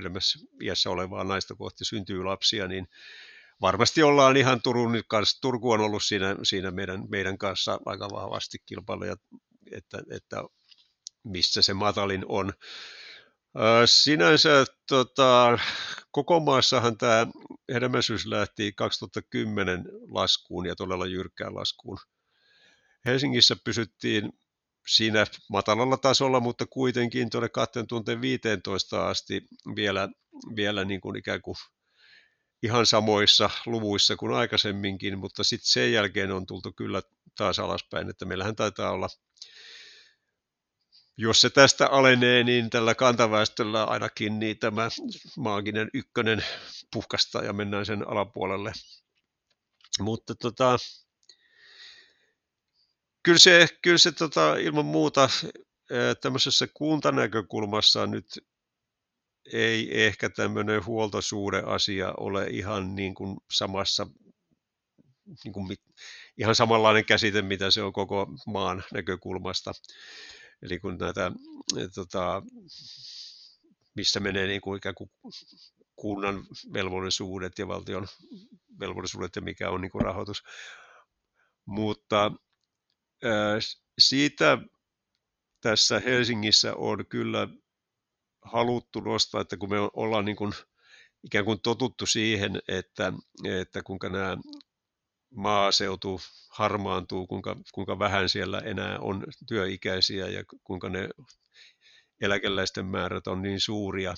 iässä 0.62 0.90
olevaa 0.90 1.24
naista 1.24 1.54
kohti 1.54 1.84
syntyy 1.84 2.24
lapsia, 2.24 2.68
niin 2.68 2.88
varmasti 3.60 4.02
ollaan 4.02 4.36
ihan 4.36 4.62
Turun 4.62 5.02
kanssa, 5.08 5.40
Turku 5.40 5.70
on 5.70 5.80
ollut 5.80 6.04
siinä, 6.04 6.36
siinä 6.42 6.70
meidän, 6.70 7.04
meidän 7.08 7.38
kanssa 7.38 7.80
aika 7.86 8.08
vahvasti 8.12 8.58
kilpailuja, 8.66 9.16
että, 9.72 10.02
että 10.10 10.44
missä 11.24 11.62
se 11.62 11.74
matalin 11.74 12.24
on. 12.28 12.52
Sinänsä 13.86 14.64
tota, 14.88 15.58
koko 16.10 16.40
maassahan 16.40 16.98
tämä 16.98 17.26
hedelmällisyys 17.72 18.26
lähti 18.26 18.72
2010 18.72 19.84
laskuun 20.08 20.66
ja 20.66 20.76
todella 20.76 21.06
jyrkkään 21.06 21.54
laskuun. 21.54 21.98
Helsingissä 23.04 23.56
pysyttiin 23.64 24.32
siinä 24.88 25.26
matalalla 25.50 25.96
tasolla, 25.96 26.40
mutta 26.40 26.66
kuitenkin 26.66 27.30
tuonne 27.30 27.48
2015 27.48 29.08
asti 29.08 29.48
vielä, 29.76 30.08
vielä 30.56 30.84
niin 30.84 31.00
kuin 31.00 31.16
ikään 31.16 31.42
kuin 31.42 31.56
ihan 32.62 32.86
samoissa 32.86 33.50
luvuissa 33.66 34.16
kuin 34.16 34.34
aikaisemminkin, 34.34 35.18
mutta 35.18 35.44
sitten 35.44 35.72
sen 35.72 35.92
jälkeen 35.92 36.32
on 36.32 36.46
tultu 36.46 36.72
kyllä 36.72 37.02
taas 37.36 37.58
alaspäin, 37.58 38.10
että 38.10 38.24
meillähän 38.24 38.56
taitaa 38.56 38.90
olla 38.90 39.08
jos 41.16 41.40
se 41.40 41.50
tästä 41.50 41.86
alenee, 41.88 42.44
niin 42.44 42.70
tällä 42.70 42.94
kantaväestöllä 42.94 43.84
ainakin 43.84 44.38
niin 44.38 44.58
tämä 44.58 44.88
maaginen 45.36 45.90
ykkönen 45.94 46.44
puhkastaa 46.92 47.42
ja 47.42 47.52
mennään 47.52 47.86
sen 47.86 48.08
alapuolelle. 48.08 48.72
Mutta 50.00 50.34
tota, 50.34 50.76
kyllä 53.22 53.38
se, 53.38 53.68
kyllä 53.82 53.98
se 53.98 54.12
tota, 54.12 54.56
ilman 54.56 54.84
muuta 54.84 55.28
tämmöisessä 56.20 56.66
kuntanäkökulmassa 56.74 58.06
nyt 58.06 58.26
ei 59.52 60.04
ehkä 60.04 60.30
tämmöinen 60.30 60.86
huoltosuhdeasia 60.86 62.14
ole 62.16 62.46
ihan 62.46 62.94
niin 62.94 63.14
kuin 63.14 63.36
samassa, 63.50 64.06
niin 65.44 65.52
kuin, 65.52 65.76
ihan 66.38 66.54
samanlainen 66.54 67.04
käsite, 67.04 67.42
mitä 67.42 67.70
se 67.70 67.82
on 67.82 67.92
koko 67.92 68.26
maan 68.46 68.84
näkökulmasta. 68.92 69.72
Eli 70.62 70.78
kun 70.78 70.98
näitä, 70.98 71.32
tota, 71.94 72.42
missä 73.94 74.20
menee 74.20 74.46
niin 74.46 74.60
kuin 74.60 74.76
ikään 74.76 74.94
kuin 74.94 75.10
kunnan 75.96 76.46
velvollisuudet 76.72 77.58
ja 77.58 77.68
valtion 77.68 78.06
velvollisuudet 78.80 79.36
ja 79.36 79.42
mikä 79.42 79.70
on 79.70 79.80
niin 79.80 79.90
kuin 79.90 80.02
rahoitus. 80.02 80.42
Mutta 81.64 82.32
siitä 83.98 84.58
tässä 85.60 86.00
Helsingissä 86.00 86.74
on 86.74 87.06
kyllä 87.06 87.48
haluttu 88.42 89.00
nostaa, 89.00 89.40
että 89.40 89.56
kun 89.56 89.70
me 89.70 89.76
ollaan 89.92 90.24
niin 90.24 90.36
kuin 90.36 90.52
ikään 91.24 91.44
kuin 91.44 91.60
totuttu 91.60 92.06
siihen, 92.06 92.62
että, 92.68 93.12
että 93.44 93.82
kuinka 93.82 94.08
nämä 94.08 94.36
maaseutu 95.34 96.20
harmaantuu, 96.48 97.26
kuinka, 97.26 97.56
kuinka 97.74 97.98
vähän 97.98 98.28
siellä 98.28 98.58
enää 98.58 98.98
on 98.98 99.24
työikäisiä 99.48 100.28
ja 100.28 100.44
kuinka 100.64 100.88
ne 100.88 101.08
eläkeläisten 102.20 102.86
määrät 102.86 103.26
on 103.26 103.42
niin 103.42 103.60
suuria, 103.60 104.14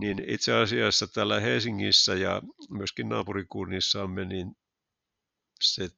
niin 0.00 0.24
itse 0.26 0.54
asiassa 0.54 1.06
täällä 1.06 1.40
Helsingissä 1.40 2.14
ja 2.14 2.42
myöskin 2.70 3.08
naapurikunnissamme, 3.08 4.24
niin 4.24 4.56
se 5.60 5.88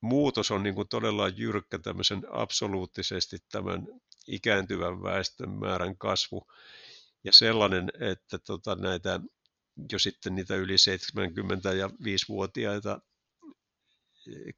muutos 0.00 0.50
on 0.50 0.62
niin 0.62 0.74
kuin 0.74 0.88
todella 0.88 1.28
jyrkkä 1.28 1.78
tämmöisen 1.78 2.22
absoluuttisesti 2.30 3.38
tämän 3.52 3.86
ikääntyvän 4.26 5.02
väestön 5.02 5.50
määrän 5.50 5.96
kasvu. 5.98 6.46
Ja 7.24 7.32
sellainen, 7.32 7.90
että 8.00 8.38
tota 8.38 8.74
näitä 8.74 9.20
jo 9.92 9.98
sitten 9.98 10.34
niitä 10.34 10.56
yli 10.56 10.76
70- 10.76 11.74
ja 11.74 11.86
5-vuotiaita, 11.88 13.00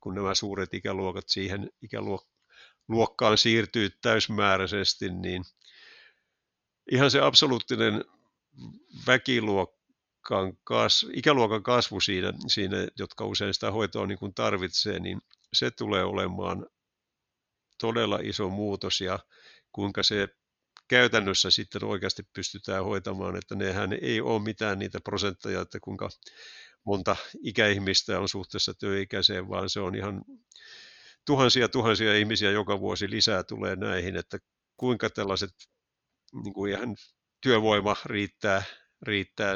kun 0.01 0.15
nämä 0.15 0.35
suuret 0.35 0.75
ikäluokat 0.75 1.29
siihen 1.29 1.71
ikäluokkaan 1.83 3.39
siirtyy 3.39 3.91
täysmääräisesti, 4.03 5.09
niin 5.13 5.43
ihan 6.93 7.11
se 7.11 7.21
absoluuttinen 7.21 8.05
väkiluokan 9.07 10.57
kasvu, 10.65 11.11
ikäluokan 11.15 11.63
kasvu 11.63 12.01
siinä, 12.01 12.33
siinä, 12.47 12.77
jotka 12.99 13.27
usein 13.27 13.55
sitä 13.55 13.71
hoitoa 13.71 14.07
niin 14.07 14.19
kuin 14.19 14.35
tarvitsee, 14.35 14.99
niin 14.99 15.21
se 15.53 15.71
tulee 15.71 16.05
olemaan 16.05 16.67
todella 17.81 18.19
iso 18.23 18.49
muutos 18.49 19.01
ja 19.01 19.19
kuinka 19.73 20.03
se 20.03 20.29
käytännössä 20.89 21.51
sitten 21.51 21.85
oikeasti 21.85 22.23
pystytään 22.33 22.85
hoitamaan, 22.85 23.37
että 23.37 23.55
nehän 23.55 23.93
ei 23.93 24.21
ole 24.21 24.43
mitään 24.43 24.79
niitä 24.79 25.01
prosentteja, 25.01 25.61
että 25.61 25.81
kuinka 25.81 26.09
monta 26.89 27.17
ikäihmistä 27.43 28.21
on 28.21 28.29
suhteessa 28.29 28.75
työikäiseen, 28.75 29.49
vaan 29.49 29.71
se 29.71 29.81
on 29.81 29.95
ihan 29.95 30.23
tuhansia 31.27 31.69
tuhansia 31.69 32.17
ihmisiä 32.17 32.51
joka 32.51 32.81
vuosi 32.81 33.11
lisää 33.11 33.43
tulee 33.45 33.77
näihin, 33.77 34.17
että 34.17 34.39
kuinka 34.77 35.11
tällaiset 35.11 35.51
niin 36.45 36.55
kuin 36.55 36.73
ihan 36.73 36.97
työvoima 37.41 37.97
riittää, 38.05 38.63
riittää 39.03 39.55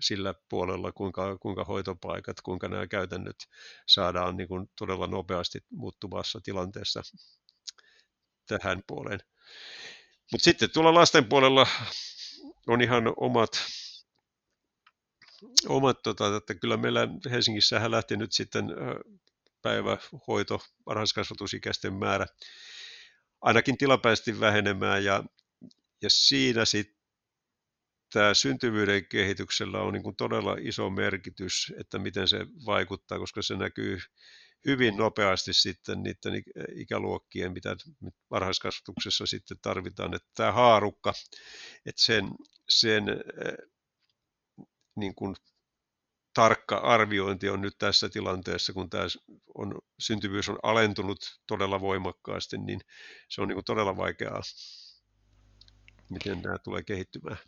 sillä 0.00 0.34
puolella, 0.48 0.92
kuinka, 0.92 1.38
kuinka 1.38 1.64
hoitopaikat, 1.64 2.40
kuinka 2.40 2.68
nämä 2.68 2.86
käytännöt 2.86 3.36
saadaan 3.88 4.36
niin 4.36 4.48
kuin 4.48 4.66
todella 4.78 5.06
nopeasti 5.06 5.58
muuttuvassa 5.70 6.40
tilanteessa 6.40 7.02
tähän 8.46 8.82
puoleen. 8.86 9.20
Mutta 10.32 10.44
sitten 10.44 10.70
tuolla 10.70 10.94
lasten 10.94 11.24
puolella 11.24 11.66
on 12.66 12.82
ihan 12.82 13.12
omat, 13.16 13.50
omat 15.68 16.02
tota, 16.02 16.36
että 16.36 16.54
kyllä 16.54 16.76
meillä 16.76 17.08
Helsingissähän 17.30 17.90
lähti 17.90 18.16
nyt 18.16 18.32
sitten 18.32 18.64
päivähoito, 19.62 20.60
varhaiskasvatusikäisten 20.86 21.94
määrä 21.94 22.26
ainakin 23.40 23.78
tilapäisesti 23.78 24.40
vähenemään 24.40 25.04
ja, 25.04 25.24
ja 26.02 26.10
siinä 26.10 26.64
sitten 26.64 27.04
tämä 28.12 28.34
syntyvyyden 28.34 29.08
kehityksellä 29.08 29.80
on 29.80 29.92
niin 29.92 30.02
kuin 30.02 30.16
todella 30.16 30.56
iso 30.60 30.90
merkitys, 30.90 31.72
että 31.80 31.98
miten 31.98 32.28
se 32.28 32.46
vaikuttaa, 32.66 33.18
koska 33.18 33.42
se 33.42 33.56
näkyy 33.56 33.98
hyvin 34.66 34.96
nopeasti 34.96 35.52
sitten 35.52 36.02
niiden 36.02 36.42
ikäluokkien, 36.76 37.52
mitä 37.52 37.76
varhaiskasvatuksessa 38.30 39.26
sitten 39.26 39.56
tarvitaan, 39.62 40.14
että 40.14 40.28
tämä 40.34 40.52
haarukka, 40.52 41.12
että 41.86 42.02
sen, 42.02 42.28
sen 42.68 43.04
niin 44.96 45.14
kuin 45.14 45.36
tarkka 46.34 46.76
arviointi 46.76 47.48
on 47.48 47.60
nyt 47.60 47.74
tässä 47.78 48.08
tilanteessa, 48.08 48.72
kun 48.72 48.90
tämä 48.90 49.04
on, 49.54 49.78
syntyvyys 49.98 50.48
on 50.48 50.58
alentunut 50.62 51.18
todella 51.46 51.80
voimakkaasti, 51.80 52.58
niin 52.58 52.80
se 53.28 53.42
on 53.42 53.48
niin 53.48 53.56
kuin 53.56 53.64
todella 53.64 53.96
vaikeaa, 53.96 54.40
miten 56.10 56.42
tämä 56.42 56.58
tulee 56.58 56.82
kehittymään. 56.82 57.38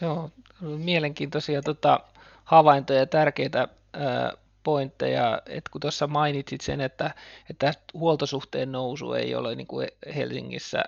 Joo, 0.00 0.30
mielenkiintoisia 0.60 1.62
tota, 1.62 2.00
havaintoja 2.44 2.98
ja 2.98 3.06
tärkeitä 3.06 3.68
ää, 3.92 4.32
pointteja, 4.62 5.42
että 5.46 5.70
kun 5.70 5.80
tuossa 5.80 6.06
mainitsit 6.06 6.60
sen, 6.60 6.80
että, 6.80 7.14
että 7.50 7.72
huoltosuhteen 7.94 8.72
nousu 8.72 9.12
ei 9.12 9.34
ole 9.34 9.54
niin 9.54 9.66
kuin 9.66 9.88
Helsingissä 10.14 10.84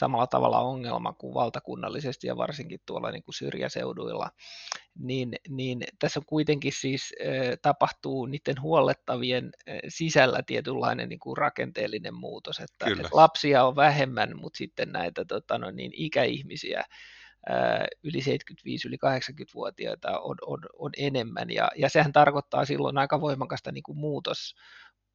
samalla 0.00 0.26
tavalla 0.26 0.58
ongelma 0.60 1.12
kuin 1.12 1.34
valtakunnallisesti 1.34 2.26
ja 2.26 2.36
varsinkin 2.36 2.80
tuolla 2.86 3.10
niin 3.10 3.22
kuin 3.22 3.34
syrjäseuduilla, 3.34 4.30
niin, 4.98 5.32
niin 5.48 5.84
tässä 5.98 6.20
on 6.20 6.26
kuitenkin 6.26 6.72
siis 6.72 7.14
tapahtuu 7.62 8.26
niiden 8.26 8.60
huollettavien 8.60 9.50
sisällä 9.88 10.42
tietynlainen 10.46 11.08
niin 11.08 11.20
kuin 11.20 11.36
rakenteellinen 11.36 12.14
muutos, 12.14 12.60
että, 12.60 12.86
että 12.86 13.08
lapsia 13.12 13.64
on 13.64 13.76
vähemmän, 13.76 14.36
mutta 14.36 14.56
sitten 14.56 14.92
näitä 14.92 15.24
tota, 15.24 15.58
no 15.58 15.70
niin, 15.70 15.90
ikäihmisiä 15.94 16.84
yli 18.02 18.22
75, 18.22 18.88
yli 18.88 18.96
80-vuotiaita 18.96 20.18
on, 20.20 20.36
on, 20.46 20.60
on 20.78 20.90
enemmän, 20.96 21.50
ja, 21.50 21.68
ja 21.76 21.88
sehän 21.88 22.12
tarkoittaa 22.12 22.64
silloin 22.64 22.98
aika 22.98 23.20
voimakasta 23.20 23.72
niin 23.72 23.82
kuin 23.82 23.98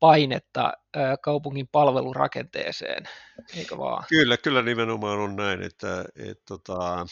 muutospainetta 0.01 0.73
kaupungin 1.21 1.67
palvelurakenteeseen, 1.71 3.03
eikö 3.55 3.77
vaan? 3.77 4.03
Kyllä, 4.09 4.37
kyllä 4.37 4.61
nimenomaan 4.61 5.19
on 5.19 5.35
näin, 5.35 5.61
että, 5.61 6.05
et, 6.15 6.41
tota, 6.47 7.05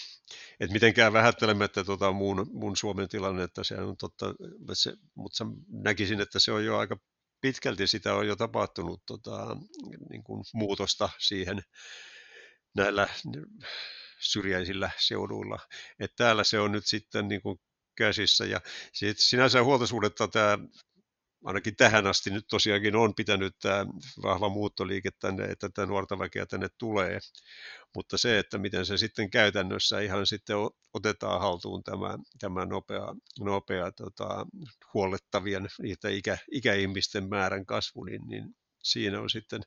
et 0.59 0.71
mitenkään 0.71 1.13
vähättelemättä 1.13 1.83
tota 1.83 2.11
muun, 2.11 2.47
muun 2.53 2.77
Suomen 2.77 3.09
tilannetta, 3.09 3.63
se 3.63 3.75
on 3.75 3.97
totta, 3.97 4.25
se, 4.73 4.93
mutta 5.15 5.45
näkisin, 5.67 6.21
että 6.21 6.39
se 6.39 6.51
on 6.51 6.65
jo 6.65 6.77
aika 6.77 6.97
pitkälti 7.41 7.87
sitä 7.87 8.13
on 8.13 8.27
jo 8.27 8.35
tapahtunut 8.35 9.03
tota, 9.05 9.57
niin 10.09 10.23
kuin 10.23 10.43
muutosta 10.53 11.09
siihen 11.17 11.61
näillä 12.75 13.07
syrjäisillä 14.19 14.89
seuduilla. 14.99 15.59
että 15.99 16.23
täällä 16.23 16.43
se 16.43 16.59
on 16.59 16.71
nyt 16.71 16.85
sitten 16.85 17.27
niin 17.27 17.41
kuin 17.41 17.59
käsissä 17.95 18.45
ja 18.45 18.61
sit 18.93 19.17
sinänsä 19.19 19.63
huoltosuhdetta 19.63 20.27
tämä 20.27 20.57
ainakin 21.43 21.75
tähän 21.75 22.07
asti 22.07 22.29
nyt 22.29 22.45
tosiaankin 22.49 22.95
on 22.95 23.15
pitänyt 23.15 23.55
tämä 23.61 23.85
vahva 24.23 24.49
muuttoliike 24.49 25.09
tänne, 25.19 25.43
että 25.43 25.69
tätä 25.69 25.85
nuorta 25.85 26.19
väkeä 26.19 26.45
tänne 26.45 26.67
tulee. 26.77 27.19
Mutta 27.95 28.17
se, 28.17 28.39
että 28.39 28.57
miten 28.57 28.85
se 28.85 28.97
sitten 28.97 29.29
käytännössä 29.29 29.99
ihan 29.99 30.27
sitten 30.27 30.55
otetaan 30.93 31.41
haltuun 31.41 31.83
tämä, 31.83 32.17
tämä 32.39 32.65
nopea, 32.65 33.15
nopea 33.39 33.91
tota, 33.91 34.45
huollettavien 34.93 35.67
niitä 35.81 36.09
ikä, 36.09 36.37
ikäihmisten 36.51 37.29
määrän 37.29 37.65
kasvu, 37.65 38.03
niin, 38.03 38.21
niin 38.27 38.55
siinä 38.83 39.21
on 39.21 39.29
sitten 39.29 39.61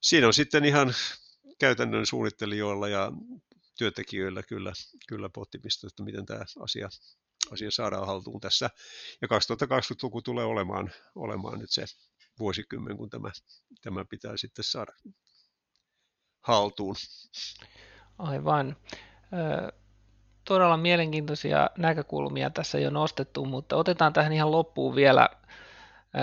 siinä 0.00 0.26
on 0.26 0.34
sitten 0.34 0.64
ihan 0.64 0.94
käytännön 1.58 2.06
suunnittelijoilla 2.06 2.88
ja 2.88 3.12
työntekijöillä 3.78 4.42
kyllä, 4.42 4.72
kyllä 5.08 5.28
pohtimista, 5.28 5.86
että 5.86 6.02
miten 6.02 6.26
tämä 6.26 6.40
asia, 6.60 6.88
asia 7.52 7.70
saadaan 7.70 8.06
haltuun 8.06 8.40
tässä. 8.40 8.70
Ja 9.22 9.28
2020-luku 9.28 10.22
tulee 10.22 10.44
olemaan, 10.44 10.90
olemaan 11.14 11.58
nyt 11.58 11.70
se 11.70 11.84
vuosikymmen, 12.38 12.96
kun 12.96 13.10
tämä, 13.10 13.30
tämä 13.82 14.04
pitää 14.04 14.36
sitten 14.36 14.64
saada 14.64 14.92
haltuun. 16.42 16.94
Aivan. 18.18 18.76
Todella 20.44 20.76
mielenkiintoisia 20.76 21.70
näkökulmia 21.78 22.50
tässä 22.50 22.78
jo 22.78 22.90
nostettu, 22.90 23.44
mutta 23.44 23.76
otetaan 23.76 24.12
tähän 24.12 24.32
ihan 24.32 24.52
loppuun 24.52 24.94
vielä 24.94 25.28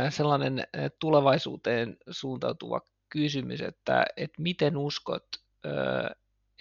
sellainen 0.10 0.68
tulevaisuuteen 1.00 1.98
suuntautuva 2.10 2.82
kysymys, 3.10 3.62
että, 3.62 4.06
että 4.18 4.42
miten 4.42 4.78
uskot, 4.78 5.28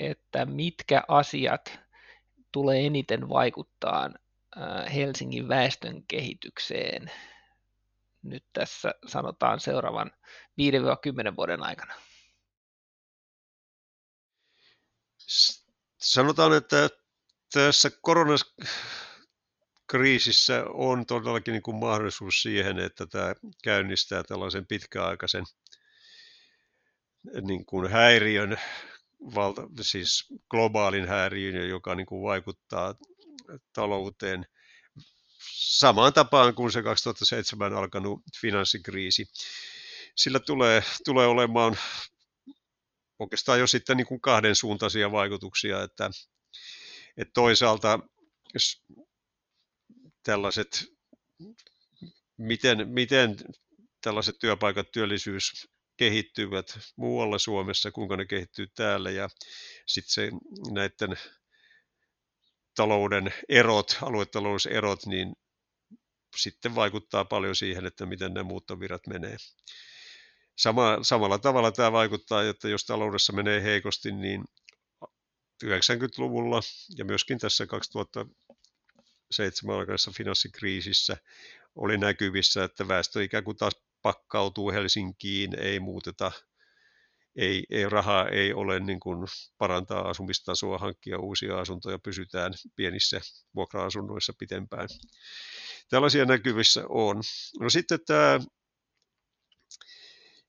että 0.00 0.46
mitkä 0.46 1.02
asiat 1.08 1.78
tulee 2.52 2.86
eniten 2.86 3.28
vaikuttaa 3.28 4.10
Helsingin 4.94 5.48
väestön 5.48 6.04
kehitykseen 6.08 7.10
nyt 8.22 8.44
tässä 8.52 8.94
sanotaan 9.06 9.60
seuraavan 9.60 10.10
5-10 11.32 11.36
vuoden 11.36 11.62
aikana? 11.62 11.94
Sanotaan, 15.98 16.56
että 16.56 16.88
tässä 17.52 17.90
koronakriisissä 18.00 20.64
on 20.68 21.06
todellakin 21.06 21.52
niin 21.52 21.62
kuin 21.62 21.76
mahdollisuus 21.76 22.42
siihen, 22.42 22.78
että 22.78 23.06
tämä 23.06 23.34
käynnistää 23.64 24.22
tällaisen 24.22 24.66
pitkäaikaisen 24.66 25.44
niin 27.40 27.66
kuin 27.66 27.90
häiriön, 27.90 28.56
siis 29.80 30.26
globaalin 30.50 31.08
häiriön, 31.08 31.68
joka 31.68 31.94
niin 31.94 32.06
kuin 32.06 32.22
vaikuttaa 32.22 32.94
talouteen 33.72 34.46
samaan 35.52 36.12
tapaan 36.12 36.54
kuin 36.54 36.72
se 36.72 36.82
2007 36.82 37.74
alkanut 37.74 38.22
finanssikriisi. 38.40 39.26
Sillä 40.16 40.40
tulee, 40.40 40.82
tulee 41.04 41.26
olemaan 41.26 41.76
oikeastaan 43.18 43.60
jo 43.60 43.66
sitten 43.66 43.96
niin 43.96 44.06
kuin 44.06 44.20
kahden 44.20 44.56
suuntaisia 44.56 45.12
vaikutuksia, 45.12 45.82
että, 45.82 46.10
että 47.16 47.32
toisaalta 47.34 47.98
tällaiset 50.22 50.92
miten, 52.36 52.88
miten 52.88 53.36
tällaiset 54.00 54.38
työpaikat, 54.38 54.92
työllisyys 54.92 55.68
kehittyvät 55.96 56.78
muualla 56.96 57.38
Suomessa, 57.38 57.90
kuinka 57.90 58.16
ne 58.16 58.26
kehittyy 58.26 58.66
täällä 58.66 59.10
ja 59.10 59.28
sitten 59.86 60.12
se 60.12 60.30
näiden 60.72 61.16
talouden 62.74 63.34
erot, 63.48 63.98
aluetalouserot, 64.02 65.06
niin 65.06 65.32
sitten 66.36 66.74
vaikuttaa 66.74 67.24
paljon 67.24 67.56
siihen, 67.56 67.86
että 67.86 68.06
miten 68.06 68.34
nämä 68.34 68.44
muuttovirrat 68.44 69.06
menee. 69.06 69.36
Sama, 70.58 70.98
samalla 71.02 71.38
tavalla 71.38 71.72
tämä 71.72 71.92
vaikuttaa, 71.92 72.48
että 72.48 72.68
jos 72.68 72.84
taloudessa 72.84 73.32
menee 73.32 73.62
heikosti, 73.62 74.12
niin 74.12 74.44
90-luvulla 75.64 76.60
ja 76.98 77.04
myöskin 77.04 77.38
tässä 77.38 77.66
2007 77.66 79.76
alkaessa 79.76 80.12
finanssikriisissä 80.16 81.16
oli 81.74 81.98
näkyvissä, 81.98 82.64
että 82.64 82.88
väestö 82.88 83.24
ikään 83.24 83.44
kuin 83.44 83.56
taas 83.56 83.72
pakkautuu 84.02 84.70
Helsinkiin, 84.70 85.60
ei 85.60 85.80
muuteta, 85.80 86.32
ei, 87.36 87.64
ei 87.70 87.88
rahaa 87.88 88.28
ei 88.28 88.52
ole 88.52 88.80
niin 88.80 89.00
kuin 89.00 89.26
parantaa 89.58 90.08
asumistasoa, 90.08 90.78
hankkia 90.78 91.18
uusia 91.18 91.60
asuntoja, 91.60 91.98
pysytään 91.98 92.52
pienissä 92.76 93.20
vuokra-asunnoissa 93.54 94.32
pitempään. 94.38 94.88
Tällaisia 95.88 96.24
näkyvissä 96.24 96.84
on. 96.88 97.16
No 97.60 97.70
sitten 97.70 97.98
tämä 98.06 98.40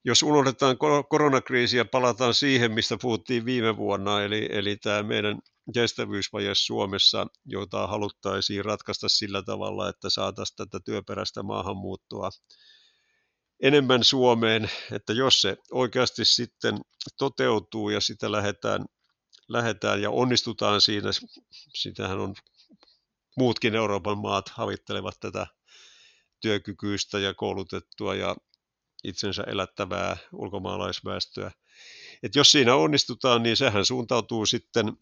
jos 0.05 0.23
unohdetaan 0.23 0.77
koronakriisi 1.09 1.77
ja 1.77 1.85
palataan 1.85 2.33
siihen, 2.33 2.71
mistä 2.71 2.97
puhuttiin 3.01 3.45
viime 3.45 3.77
vuonna, 3.77 4.23
eli, 4.23 4.47
eli 4.51 4.75
tämä 4.75 5.03
meidän 5.03 5.39
kestävyysvaje 5.73 6.51
Suomessa, 6.55 7.27
jota 7.45 7.87
haluttaisiin 7.87 8.65
ratkaista 8.65 9.09
sillä 9.09 9.43
tavalla, 9.43 9.89
että 9.89 10.09
saataisiin 10.09 10.57
tätä 10.57 10.79
työperäistä 10.85 11.43
maahanmuuttoa 11.43 12.29
enemmän 13.63 14.03
Suomeen, 14.03 14.69
että 14.91 15.13
jos 15.13 15.41
se 15.41 15.57
oikeasti 15.71 16.25
sitten 16.25 16.77
toteutuu 17.17 17.89
ja 17.89 18.01
sitä 18.01 18.31
lähdetään, 18.31 18.85
lähdetään 19.47 20.01
ja 20.01 20.09
onnistutaan 20.09 20.81
siinä, 20.81 21.09
sitähän 21.75 22.19
on 22.19 22.35
muutkin 23.37 23.75
Euroopan 23.75 24.17
maat 24.17 24.49
havittelevat 24.49 25.19
tätä 25.19 25.47
työkykyistä 26.39 27.19
ja 27.19 27.33
koulutettua 27.33 28.15
ja 28.15 28.35
itsensä 29.03 29.43
elättävää 29.43 30.17
ulkomaalaisväestöä. 30.33 31.51
Et 32.23 32.35
jos 32.35 32.51
siinä 32.51 32.75
onnistutaan, 32.75 33.43
niin 33.43 33.57
sehän 33.57 33.85
suuntautuu 33.85 34.45
sitten 34.45 34.93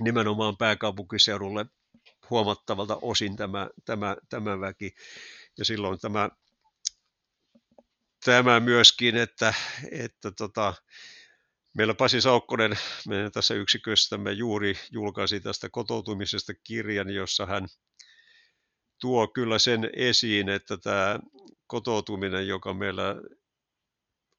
nimenomaan 0.00 0.56
pääkaupunkiseudulle 0.56 1.66
huomattavalta 2.30 2.98
osin 3.02 3.36
tämä, 3.36 3.68
tämä, 3.84 4.16
tämä 4.28 4.60
väki. 4.60 4.94
Ja 5.58 5.64
silloin 5.64 5.98
tämä, 5.98 6.30
tämä 8.24 8.60
myöskin, 8.60 9.16
että, 9.16 9.54
että 9.90 10.30
tota, 10.30 10.74
meillä 11.76 11.94
Pasi 11.94 12.20
Saukkonen 12.20 12.78
meidän 13.08 13.32
tässä 13.32 13.54
yksiköstämme 13.54 14.32
juuri 14.32 14.74
julkaisi 14.90 15.40
tästä 15.40 15.68
kotoutumisesta 15.72 16.52
kirjan, 16.54 17.10
jossa 17.10 17.46
hän 17.46 17.68
tuo 19.00 19.28
kyllä 19.28 19.58
sen 19.58 19.90
esiin, 19.96 20.48
että 20.48 20.76
tämä 20.76 21.18
kotoutuminen, 21.66 22.48
joka 22.48 22.74
meillä 22.74 23.14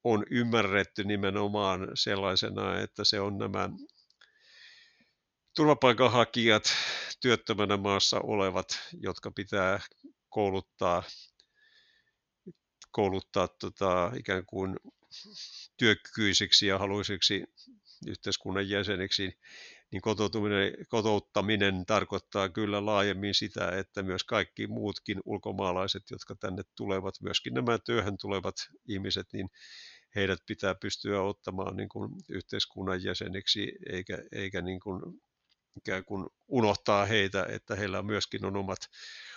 on 0.03 0.25
ymmärretty 0.31 1.03
nimenomaan 1.03 1.87
sellaisena, 1.93 2.79
että 2.79 3.03
se 3.03 3.19
on 3.19 3.37
nämä 3.37 3.69
turvapaikanhakijat, 5.55 6.63
työttömänä 7.21 7.77
maassa 7.77 8.19
olevat, 8.19 8.67
jotka 9.01 9.31
pitää 9.31 9.79
kouluttaa, 10.29 11.03
kouluttaa 12.95 13.47
tota, 13.47 14.11
ikään 14.19 14.45
kuin 14.45 14.75
työkykyisiksi 15.77 16.67
ja 16.67 16.77
haluisiksi 16.77 17.43
yhteiskunnan 18.07 18.69
jäseniksi, 18.69 19.39
niin 19.91 20.01
kotoutuminen, 20.01 20.73
kotouttaminen 20.89 21.85
tarkoittaa 21.85 22.49
kyllä 22.49 22.85
laajemmin 22.85 23.33
sitä, 23.33 23.69
että 23.69 24.03
myös 24.03 24.23
kaikki 24.23 24.67
muutkin 24.67 25.21
ulkomaalaiset, 25.25 26.03
jotka 26.11 26.35
tänne 26.35 26.63
tulevat, 26.75 27.15
myöskin 27.21 27.53
nämä 27.53 27.77
työhön 27.77 28.17
tulevat 28.17 28.55
ihmiset, 28.87 29.27
niin 29.33 29.49
heidät 30.15 30.39
pitää 30.47 30.75
pystyä 30.75 31.21
ottamaan 31.21 31.77
niin 31.77 31.89
kuin 31.89 32.11
yhteiskunnan 32.29 33.03
jäseniksi, 33.03 33.71
eikä, 33.89 34.17
eikä 34.31 34.61
niin 34.61 34.79
kuin 34.79 35.01
ikään 35.77 36.05
kuin 36.05 36.27
unohtaa 36.47 37.05
heitä, 37.05 37.45
että 37.49 37.75
heillä 37.75 38.03
myöskin 38.03 38.45
on 38.45 38.57
omat, 38.57 38.79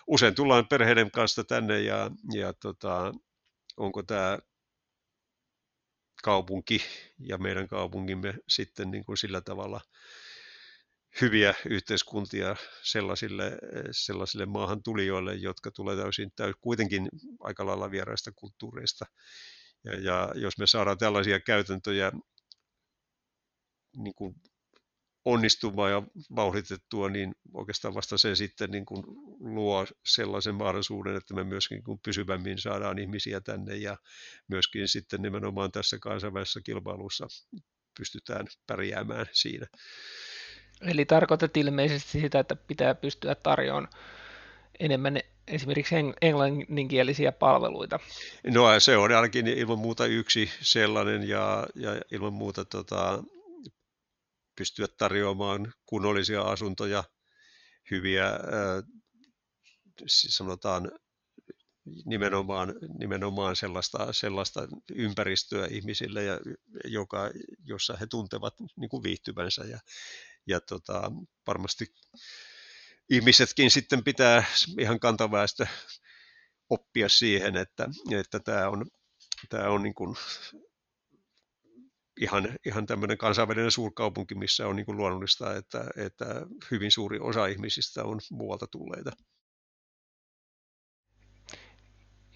usein 0.07 0.35
tullaan 0.35 0.69
perheiden 0.69 1.11
kanssa 1.11 1.45
tänne 1.45 1.81
ja, 1.81 2.11
ja 2.35 2.53
tota, 2.53 3.13
onko 3.79 4.03
tämä 4.03 4.39
kaupunki 6.23 6.81
ja 7.19 7.39
meidän 7.39 7.69
kaupungimme 7.69 8.35
sitten 8.49 8.91
niin 8.91 9.05
kuin 9.05 9.17
sillä 9.17 9.41
tavalla 9.41 9.81
hyviä 11.21 11.55
yhteiskuntia 11.71 12.57
sellaisille, 12.83 13.59
sellaisille 13.91 14.47
maahan 14.47 14.83
tulijoille, 14.83 15.35
jotka 15.35 15.71
tulee 15.71 15.97
täysin, 15.97 16.33
täysin 16.37 16.61
kuitenkin 16.61 17.09
aika 17.41 17.67
lailla 17.67 17.91
vieraista 17.91 18.33
kulttuureista. 18.33 19.05
Ja, 19.85 20.01
ja 20.01 20.33
jos 20.35 20.59
me 20.59 20.67
saadaan 20.67 20.99
tällaisia 20.99 21.41
käytäntöjä 21.41 22.13
niin 23.97 24.15
kuin 24.15 24.35
onnistumaan 25.29 25.91
ja 25.91 26.03
vauhditettua, 26.37 27.09
niin 27.09 27.35
oikeastaan 27.55 27.95
vasta 27.95 28.19
se 28.19 28.35
sitten 28.35 28.71
niin 28.71 28.87
kuin 28.87 29.05
luo 29.41 29.87
sellaisen 30.07 30.55
mahdollisuuden, 30.55 31.17
että 31.17 31.35
me 31.35 31.45
myöskin 31.45 31.77
niin 31.77 31.85
kuin 31.85 32.01
pysyvämmin 32.05 32.59
saadaan 32.59 32.99
ihmisiä 32.99 33.41
tänne 33.41 33.77
ja 33.77 33.97
myöskin 34.49 34.89
sitten 34.89 35.23
nimenomaan 35.23 35.73
tässä 35.73 35.99
kansainvälisessä 35.99 36.61
kilpailussa 36.65 37.27
pystytään 37.99 38.47
pärjäämään 38.67 39.27
siinä. 39.33 39.67
Eli 40.81 41.05
tarkoitat 41.05 41.57
ilmeisesti 41.57 42.21
sitä, 42.21 42.39
että 42.39 42.57
pitää 42.57 42.95
pystyä 42.95 43.35
tarjoamaan 43.35 43.89
enemmän 44.81 45.21
esimerkiksi 45.49 45.95
englanninkielisiä 46.23 47.33
palveluita. 47.33 48.01
No 48.47 48.81
se 48.81 48.97
on 48.97 49.13
ainakin 49.13 49.47
ilman 49.47 49.79
muuta 49.79 50.07
yksi 50.07 50.51
sellainen 50.61 51.29
ja, 51.29 51.67
ja 51.75 52.01
ilman 52.13 52.33
muuta 52.33 52.65
tota, 52.65 53.23
pystyä 54.59 54.87
tarjoamaan 54.99 55.73
kunnollisia 55.87 56.43
asuntoja, 56.43 57.05
hyviä, 57.91 58.31
sanotaan 60.07 60.91
nimenomaan, 62.05 62.75
nimenomaan 62.99 63.57
sellaista, 63.57 64.13
sellaista 64.13 64.69
ympäristöä 64.95 65.67
ihmisille, 65.71 66.25
ja, 66.25 66.41
joka, 66.85 67.31
jossa 67.65 67.97
he 67.97 68.07
tuntevat 68.07 68.55
niin 68.77 68.89
kuin 68.89 69.03
viihtyvänsä 69.03 69.65
ja, 69.65 69.79
ja 70.47 70.61
tota, 70.61 71.13
varmasti 71.47 71.87
ihmisetkin 73.11 73.71
sitten 73.71 74.05
pitää 74.05 74.45
ihan 74.81 75.01
kantaväestö 75.01 75.67
oppia 76.71 77.09
siihen, 77.09 77.57
että, 77.57 77.89
että 78.21 78.41
tämä 78.41 78.69
on, 78.69 78.87
tämä 79.49 79.69
on 79.69 79.83
niin 79.83 79.95
kuin 79.95 80.17
ihan, 82.21 82.49
ihan 82.67 82.87
tämmöinen 82.87 83.19
kansainvälinen 83.19 83.71
suurkaupunki, 83.71 84.35
missä 84.35 84.67
on 84.67 84.77
niin 84.77 84.87
kuin 84.87 84.99
luonnollista, 84.99 85.57
että, 85.57 85.85
että 85.97 86.25
hyvin 86.71 86.93
suuri 86.93 87.19
osa 87.21 87.47
ihmisistä 87.47 88.05
on 88.05 88.21
muualta 88.31 88.67
tulleita. 88.67 89.11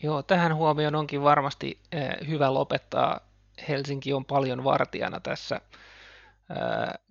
Joo, 0.02 0.22
tähän 0.22 0.54
huomioon 0.54 0.94
onkin 0.94 1.22
varmasti 1.22 1.78
eh, 1.92 2.28
hyvä 2.28 2.54
lopettaa. 2.54 3.20
Helsinki 3.68 4.12
on 4.12 4.24
paljon 4.24 4.64
vartijana 4.64 5.20
tässä 5.20 5.60
eh, 6.50 7.04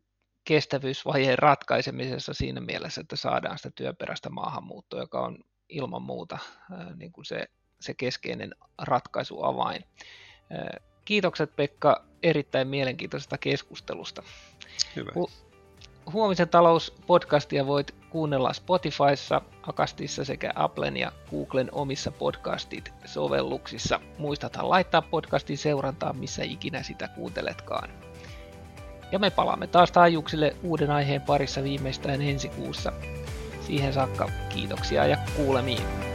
kestävyysvajeen 0.44 1.40
ratkaisemisessa 1.40 2.34
siinä 2.34 2.62
mielessä, 2.62 3.02
että 3.02 3.16
saadaan 3.16 3.58
sitä 3.58 3.72
työperäistä 3.76 4.30
maahanmuuttoa, 4.30 5.00
joka 5.00 5.22
on 5.22 5.38
ilman 5.70 6.02
muuta 6.02 6.38
eh, 6.72 6.96
niin 6.96 7.12
kuin 7.12 7.26
se, 7.26 7.48
se 7.80 7.94
keskeinen 7.94 8.56
ratkaisuavain. 8.82 9.84
Kiitokset 11.06 11.56
Pekka 11.56 12.04
erittäin 12.24 12.68
mielenkiintoisesta 12.68 13.38
keskustelusta. 13.38 14.24
Hyvä. 14.96 15.12
Hu- 15.16 15.32
Huomisen 16.14 16.50
talouspodcastia 16.50 17.68
voit 17.68 17.96
kuunnella 18.10 18.54
Spotifyssa, 18.54 19.42
Akastissa 19.68 20.26
sekä 20.26 20.52
Applen 20.56 20.98
ja 20.98 21.12
Googlen 21.32 21.70
omissa 21.72 22.12
podcastit-sovelluksissa. 22.12 24.00
Muistathan 24.18 24.70
laittaa 24.70 25.02
podcastin 25.02 25.58
seurantaa, 25.58 26.14
missä 26.14 26.44
ikinä 26.44 26.84
sitä 26.84 27.08
kuunteletkaan. 27.08 27.90
Ja 29.12 29.20
me 29.20 29.30
palaamme 29.30 29.68
taas 29.68 29.92
taajuuksille 29.92 30.56
uuden 30.64 30.92
aiheen 30.92 31.22
parissa 31.22 31.64
viimeistään 31.64 32.22
ensi 32.22 32.50
kuussa. 32.50 32.94
Siihen 33.68 33.94
saakka 33.94 34.30
kiitoksia 34.50 35.08
ja 35.08 35.18
kuulemiin. 35.36 36.11